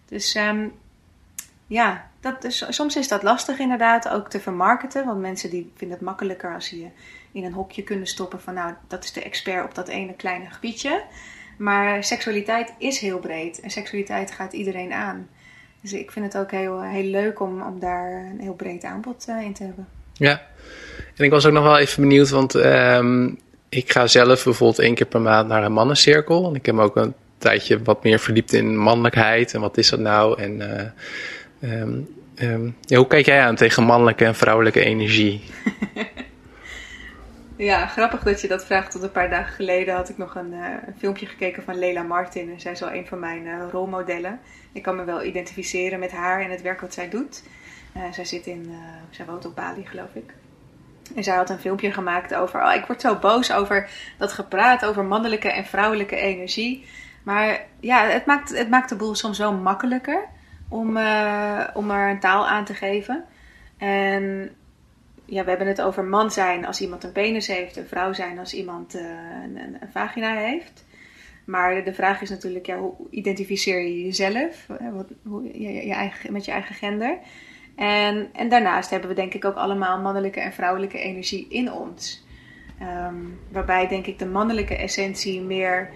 [0.06, 0.68] Dus ehm,
[1.68, 5.98] ja, dat is, soms is dat lastig inderdaad ook te vermarkten, want mensen die vinden
[5.98, 6.90] het makkelijker als ze je
[7.32, 10.50] in een hokje kunnen stoppen van nou, dat is de expert op dat ene kleine
[10.50, 11.04] gebiedje.
[11.62, 15.28] Maar seksualiteit is heel breed en seksualiteit gaat iedereen aan.
[15.82, 19.26] Dus ik vind het ook heel, heel leuk om, om daar een heel breed aanbod
[19.28, 19.88] eh, in te hebben.
[20.14, 20.42] Ja,
[21.16, 23.30] en ik was ook nog wel even benieuwd, want ehm,
[23.70, 26.50] ik ga zelf bijvoorbeeld één keer per maand naar een mannencirkel.
[26.50, 29.90] En ik heb me ook een tijdje wat meer verdiept in mannelijkheid en wat is
[29.90, 30.42] dat nou.
[30.42, 30.86] En eh,
[31.72, 31.94] ehm,
[32.36, 35.42] ehm, ja, hoe kijk jij aan tegen mannelijke en vrouwelijke energie?
[37.62, 38.92] Ja, grappig dat je dat vraagt.
[38.92, 42.02] Tot een paar dagen geleden had ik nog een, eh, een filmpje gekeken van Leila
[42.02, 42.52] Martin.
[42.52, 44.40] En zij is wel een van mijn eh, rolmodellen.
[44.72, 47.44] Ik kan me wel identificeren met haar en het werk wat zij doet.
[47.94, 48.76] Eh, zij zit in,
[49.10, 50.34] zij woont op Bali geloof ik.
[51.16, 54.86] En zij had een filmpje gemaakt over, oh ik word zo boos over dat gepraat
[54.86, 56.86] over mannelijke en vrouwelijke energie.
[57.24, 60.28] Maar ja, het maakt, het maakt de boel soms wel makkelijker
[60.70, 60.88] om,
[61.74, 63.26] om er een taal aan te geven.
[63.78, 64.56] En
[65.32, 68.40] ja, we hebben het over man zijn als iemand een penis heeft, en vrouw zijn
[68.40, 69.04] als iemand eh,
[69.44, 70.86] een, een, vagina heeft.
[71.46, 75.94] Maar de vraag is natuurlijk, ja, hoe identificeer je jezelf eh, wat, hoe, je, je
[75.94, 77.18] eigen, met je eigen gender?
[77.76, 82.26] En, en daarnaast hebben we denk ik ook allemaal mannelijke en vrouwelijke energie in ons.
[82.80, 83.16] Ehm,
[83.52, 85.90] waarbij denk ik de mannelijke essentie meer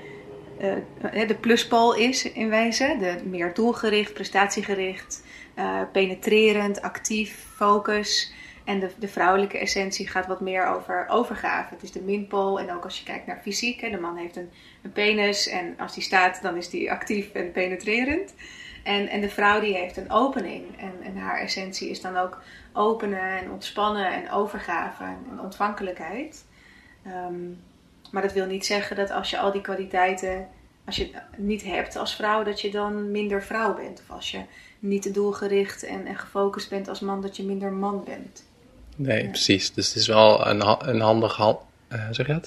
[0.62, 3.00] uh, de pluspool is in wezen.
[3.00, 5.24] De meer doelgericht, prestatiegericht,
[5.58, 8.34] uh, penetrerend, actief, focus.
[8.66, 11.74] En de, de, vrouwelijke essentie gaat wat meer over overgave.
[11.74, 12.60] Het is de minpool.
[12.60, 13.82] En ook als je kijkt naar fysiek.
[13.82, 14.50] Hè, de man heeft een,
[14.82, 15.48] een penis.
[15.48, 18.34] En als die staat, dan is die actief en penetrerend.
[18.84, 20.80] En, en de vrouw die heeft een opening.
[20.80, 22.42] En, en haar essentie is dan ook
[22.74, 26.46] openen en ontspannen en overgave en, ontvankelijkheid.
[27.08, 27.64] Um,
[28.12, 30.48] maar dat wil niet zeggen dat als je al die kwaliteiten,
[30.86, 34.00] als je niet hebt als vrouw, dat je dan minder vrouw bent.
[34.00, 34.42] Of als je
[34.80, 38.46] niet doelgericht en gefocust bent als man, dat je minder man bent.
[38.96, 39.30] Nee, ja.
[39.30, 39.74] precies.
[39.74, 41.56] Dus het is wel een, een handig, uh,
[42.12, 42.40] zeg je?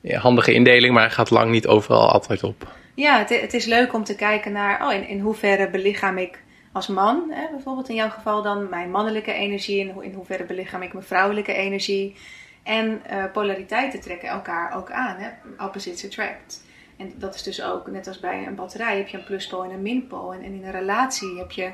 [0.00, 2.72] Ja, handige indeling, maar het gaat lang niet overal altijd op.
[2.94, 6.42] Ja, het, het is leuk om te kijken naar, oh, in, in hoeverre belichaam ik
[6.72, 10.82] als man, hè, bijvoorbeeld in jouw geval dan mijn mannelijke energie, in, in hoeverre belichaam
[10.82, 12.16] ik mijn vrouwelijke energie.
[12.62, 15.16] En uh, polariteiten trekken elkaar ook aan.
[15.18, 15.28] Hè?
[15.64, 16.64] Opposites attract.
[16.96, 19.70] En dat is dus ook, net als bij een batterij, heb je een pluspool en
[19.70, 20.32] een minpool.
[20.32, 21.70] En, en in een relatie heb je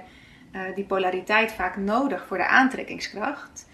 [0.53, 3.67] uh, die polariteit vaak nodig voor de aantrekkingskracht.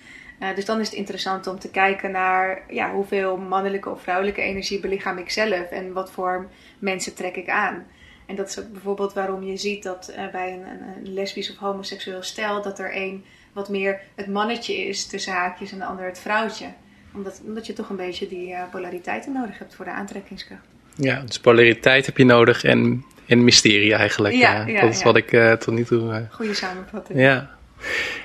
[0.44, 4.42] Uh, dus dan is het interessant om te kijken naar ja, hoeveel mannelijke of vrouwelijke
[4.42, 7.86] energie belichaam ik zelf en wat voor mensen trek ik aan.
[8.26, 10.64] En dat is ook bijvoorbeeld waarom je ziet dat bij een,
[11.06, 15.72] een, lesbisch of homoseksueel stel dat er een wat meer het mannetje is tussen haakjes
[15.72, 16.66] en de ander het vrouwtje
[17.14, 20.66] omdat, omdat je toch een beetje die uh, polariteiten nodig hebt voor de aantrekkingskracht.
[20.94, 24.34] Ja, dus polariteit heb je nodig en, en mysterie eigenlijk.
[24.34, 26.26] Ja, ja, dat is wat ik tot nu toe...
[26.30, 27.18] Goede samenvatting.
[27.18, 27.54] Ja.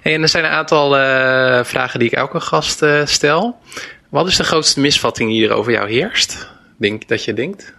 [0.03, 0.89] En er zijn een aantal
[1.65, 3.57] vragen die ik elke gast stel.
[4.09, 6.49] Wat is de grootste misvatting die er over jou heerst?
[6.77, 7.73] Denk dat je denkt?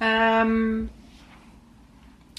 [0.00, 0.90] Um,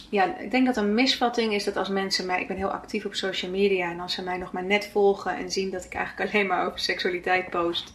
[0.10, 3.06] ja, ik denk dat een misvatting is dat als mensen mij, ik ben heel actief
[3.06, 5.94] op social media en als ze mij nog maar net volgen en zien dat ik
[5.94, 7.94] eigenlijk alleen maar over seksualiteit post,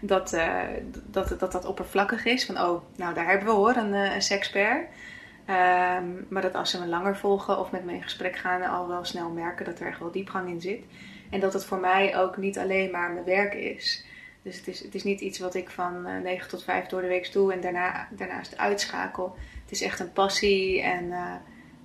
[0.00, 0.62] dat uh,
[1.10, 2.44] dat, dat, dat oppervlakkig is.
[2.44, 4.86] Van oh, nou daar hebben we hoor, een, een.
[5.48, 8.88] Um, maar dat als ze me langer volgen of met me in gesprek gaan, al
[8.88, 10.84] wel snel merken dat er echt wel diepgang in zit.
[11.30, 14.04] En dat het voor mij ook niet alleen maar mijn werk is.
[14.42, 17.00] Dus het is, het is niet iets wat ik van uh, 9 tot 5 door
[17.00, 19.36] de week doe en daarna, daarnaast uitschakel.
[19.62, 21.34] Het is echt een passie en uh,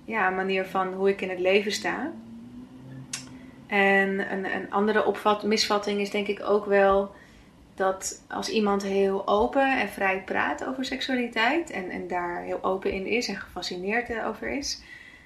[0.04, 2.12] ja, een manier van hoe ik in het leven sta.
[3.66, 7.14] En een, een andere opvat, misvatting is denk ik ook wel
[7.74, 12.92] dat als iemand heel open en vrij praat over seksualiteit en, en daar heel open
[12.92, 14.82] in is en gefascineerd over is,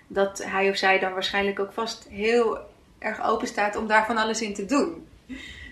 [0.07, 2.59] dat hij of zij dan waarschijnlijk ook vast heel
[2.99, 5.07] erg open staat om daar van alles in te doen.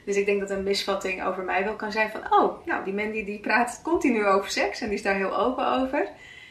[0.05, 2.95] Dus ik denk dat een misvatting over mij wel kan zijn van, oh, nou, die
[2.95, 6.09] Mandy die praat continu over seks en die is daar heel open over.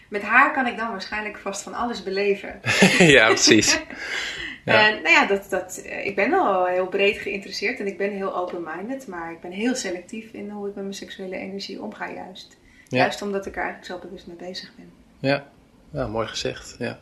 [0.07, 2.61] Met haar kan ik dan waarschijnlijk vast van alles beleven.
[3.17, 3.79] ja, precies.
[4.65, 4.87] Ja.
[4.87, 8.11] En nou ja, dat, dat, eh, ik ben wel heel breed geïnteresseerd en ik ben
[8.11, 12.11] heel open-minded, maar ik ben heel selectief in hoe ik met mijn seksuele energie omga
[12.11, 12.57] juist.
[12.87, 14.91] Juist omdat ik er eigenlijk zo bewust mee bezig ben.
[15.19, 15.47] Ja,
[15.91, 16.75] ja mooi gezegd.
[16.79, 16.99] Ja.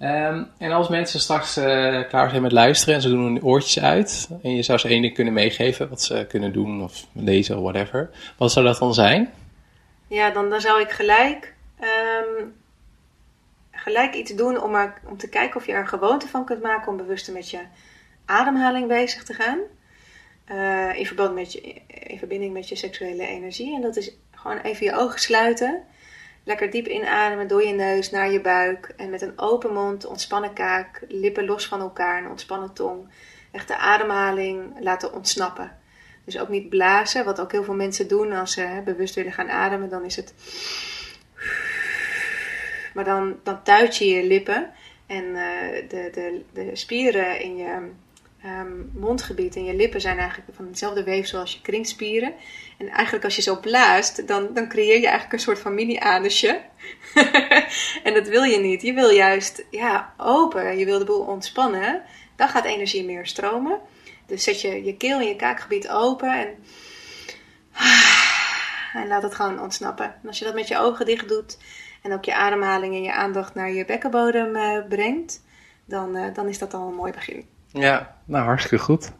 [0.00, 1.64] Um, en als mensen straks uh,
[2.08, 5.02] klaar zijn met luisteren en ze doen hun oortjes uit en je zou ze één
[5.02, 8.94] ding kunnen meegeven wat ze kunnen doen of lezen of whatever, wat zou dat dan
[8.94, 9.30] zijn?
[10.08, 12.54] Ja, dan, dan zou ik gelijk um,
[13.78, 16.62] gelijk iets doen om, er, om te kijken of je er een gewoonte van kunt
[16.62, 17.60] maken om bewuster met je
[18.24, 19.58] ademhaling bezig te gaan.
[20.52, 23.74] Uh, in, verband met je, in verbinding met je seksuele energie.
[23.74, 25.82] En dat is gewoon even je ogen sluiten.
[26.44, 28.94] Lekker diep inademen door je neus naar je buik.
[28.96, 33.08] En met een open mond, ontspannen kaak, lippen los van elkaar, een ontspannen tong.
[33.52, 35.76] Echt de ademhaling laten ontsnappen.
[36.24, 39.50] Dus ook niet blazen, wat ook heel veel mensen doen als ze bewust willen gaan
[39.50, 39.88] ademen.
[39.88, 40.34] Dan is het
[42.98, 44.70] maar dan, dan tuit je je lippen
[45.06, 45.40] en uh,
[45.88, 47.90] de, de, de spieren in je
[48.44, 52.34] um, mondgebied en je lippen zijn eigenlijk van hetzelfde weefsel als je kringspieren.
[52.78, 56.60] En eigenlijk als je zo blaast, dan, dan creëer je eigenlijk een soort van mini-anusje.
[58.04, 58.82] en dat wil je niet.
[58.82, 62.02] Je wil juist ja, open, je wil de boel ontspannen.
[62.36, 63.80] Dan gaat energie meer stromen.
[64.26, 66.48] Dus zet je je keel en je kaakgebied open en,
[69.02, 70.14] en laat het gewoon ontsnappen.
[70.22, 71.56] En als je dat met je ogen dicht doet,
[72.08, 75.42] en ook je ademhaling en je aandacht naar je bekkenbodem uh, brengt,
[75.84, 77.44] dan, uh, dan is dat al een mooi begin.
[77.66, 79.12] Ja, nou hartstikke goed.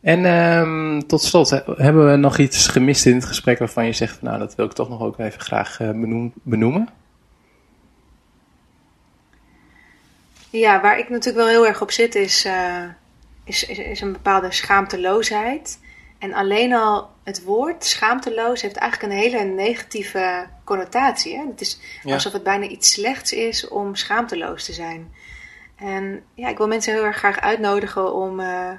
[0.00, 4.22] En um, tot slot, hebben we nog iets gemist in het gesprek waarvan je zegt,
[4.22, 6.88] nou dat wil ik toch nog ook even graag benoem, benoemen?
[10.50, 12.48] Ja, waar ik natuurlijk wel heel erg op zit is,
[13.44, 15.78] is, is, is een bepaalde schaamteloosheid.
[16.22, 21.36] En alleen al het woord schaamteloos heeft eigenlijk een hele negatieve connotatie.
[21.36, 21.46] Hè?
[21.46, 25.12] Het is alsof het bijna iets slechts is om schaamteloos te zijn.
[25.76, 28.70] En ja, ik wil mensen heel erg graag uitnodigen om uh,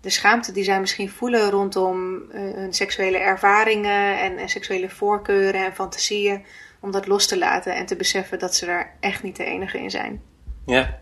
[0.00, 5.64] de schaamte die zij misschien voelen rondom uh, hun seksuele ervaringen en, en, seksuele voorkeuren
[5.64, 6.44] en fantasieën,
[6.80, 9.78] om dat los te laten en te beseffen dat ze er echt niet de enige
[9.78, 10.22] in zijn.
[10.66, 11.00] Ja,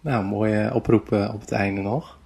[0.00, 2.18] nou, mooie oproep uh, op het einde nog.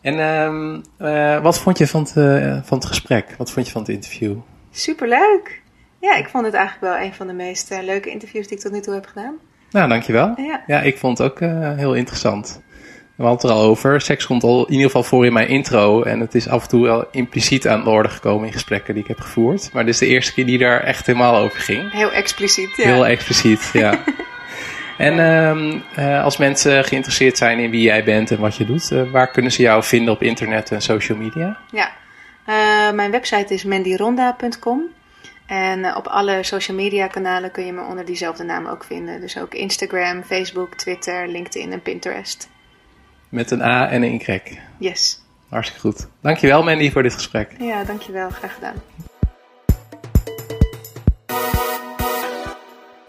[0.00, 3.34] En um, uh, wat vond je van het, uh, van het gesprek?
[3.38, 4.36] Wat vond je van het interview?
[4.70, 5.62] Superleuk.
[6.00, 8.62] Ja, ik vond het eigenlijk wel een van de meest uh, leuke interviews die ik
[8.62, 9.34] tot nu toe heb gedaan.
[9.70, 10.34] Nou, dankjewel.
[10.36, 11.38] Ja, ja ik vond het ook
[11.76, 12.60] heel interessant.
[13.16, 14.00] We hadden het er al over.
[14.00, 16.02] Seks komt al in ieder geval voor in mijn intro.
[16.02, 19.02] En het is af en toe wel impliciet aan de orde gekomen in gesprekken die
[19.02, 19.70] ik heb gevoerd.
[19.72, 21.92] Maar dit is de eerste keer die daar echt helemaal over ging.
[21.92, 22.84] Heel expliciet, ja.
[22.84, 23.98] Heel expliciet, ja.
[24.98, 28.90] En um, uh, als mensen geïnteresseerd zijn in wie jij bent en wat je doet,
[28.90, 31.58] uh, waar kunnen ze jou vinden op internet en social media?
[31.70, 31.90] Ja,
[32.46, 34.82] uh, mijn website is mandyronda.com.
[35.46, 39.20] En op alle social media kanalen kun je me onder diezelfde naam ook vinden.
[39.20, 42.48] Dus ook Instagram, Facebook, Twitter, LinkedIn en Pinterest.
[43.28, 44.40] Met een A en een Y.
[44.78, 45.24] Yes.
[45.48, 46.08] Hartstikke goed.
[46.20, 47.50] Dankjewel Mandy voor dit gesprek.
[47.58, 48.30] Ja, dankjewel.
[48.30, 48.74] Graag gedaan.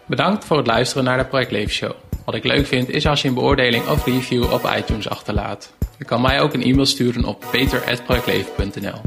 [0.08, 1.92] Bedankt voor het luisteren naar de Project Leven Show.
[2.24, 5.72] Wat ik leuk vind is als je een beoordeling of review op iTunes achterlaat.
[5.98, 9.00] Je kan mij ook een e-mail sturen op peter.projectleven.nl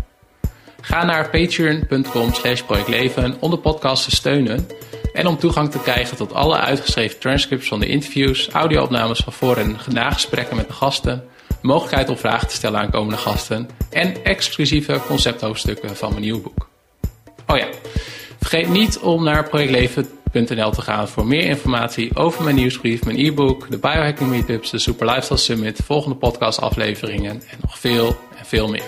[0.81, 4.67] Ga naar patreon.com slash projectleven om de podcast te steunen
[5.13, 9.57] en om toegang te krijgen tot alle uitgeschreven transcripts van de interviews, audio-opnames van voor-
[9.57, 11.23] en nagesprekken met de gasten,
[11.61, 16.69] mogelijkheid om vragen te stellen aan komende gasten en exclusieve concepthoofdstukken van mijn nieuwe boek.
[17.47, 17.67] Oh ja,
[18.39, 23.17] vergeet niet om naar Project Leven te gaan voor meer informatie over mijn nieuwsbrief, mijn
[23.17, 28.07] e-book, de biohacking meetups, de Super Lifestyle Summit, volgende podcastafleveringen en nog veel
[28.37, 28.83] en veel meer.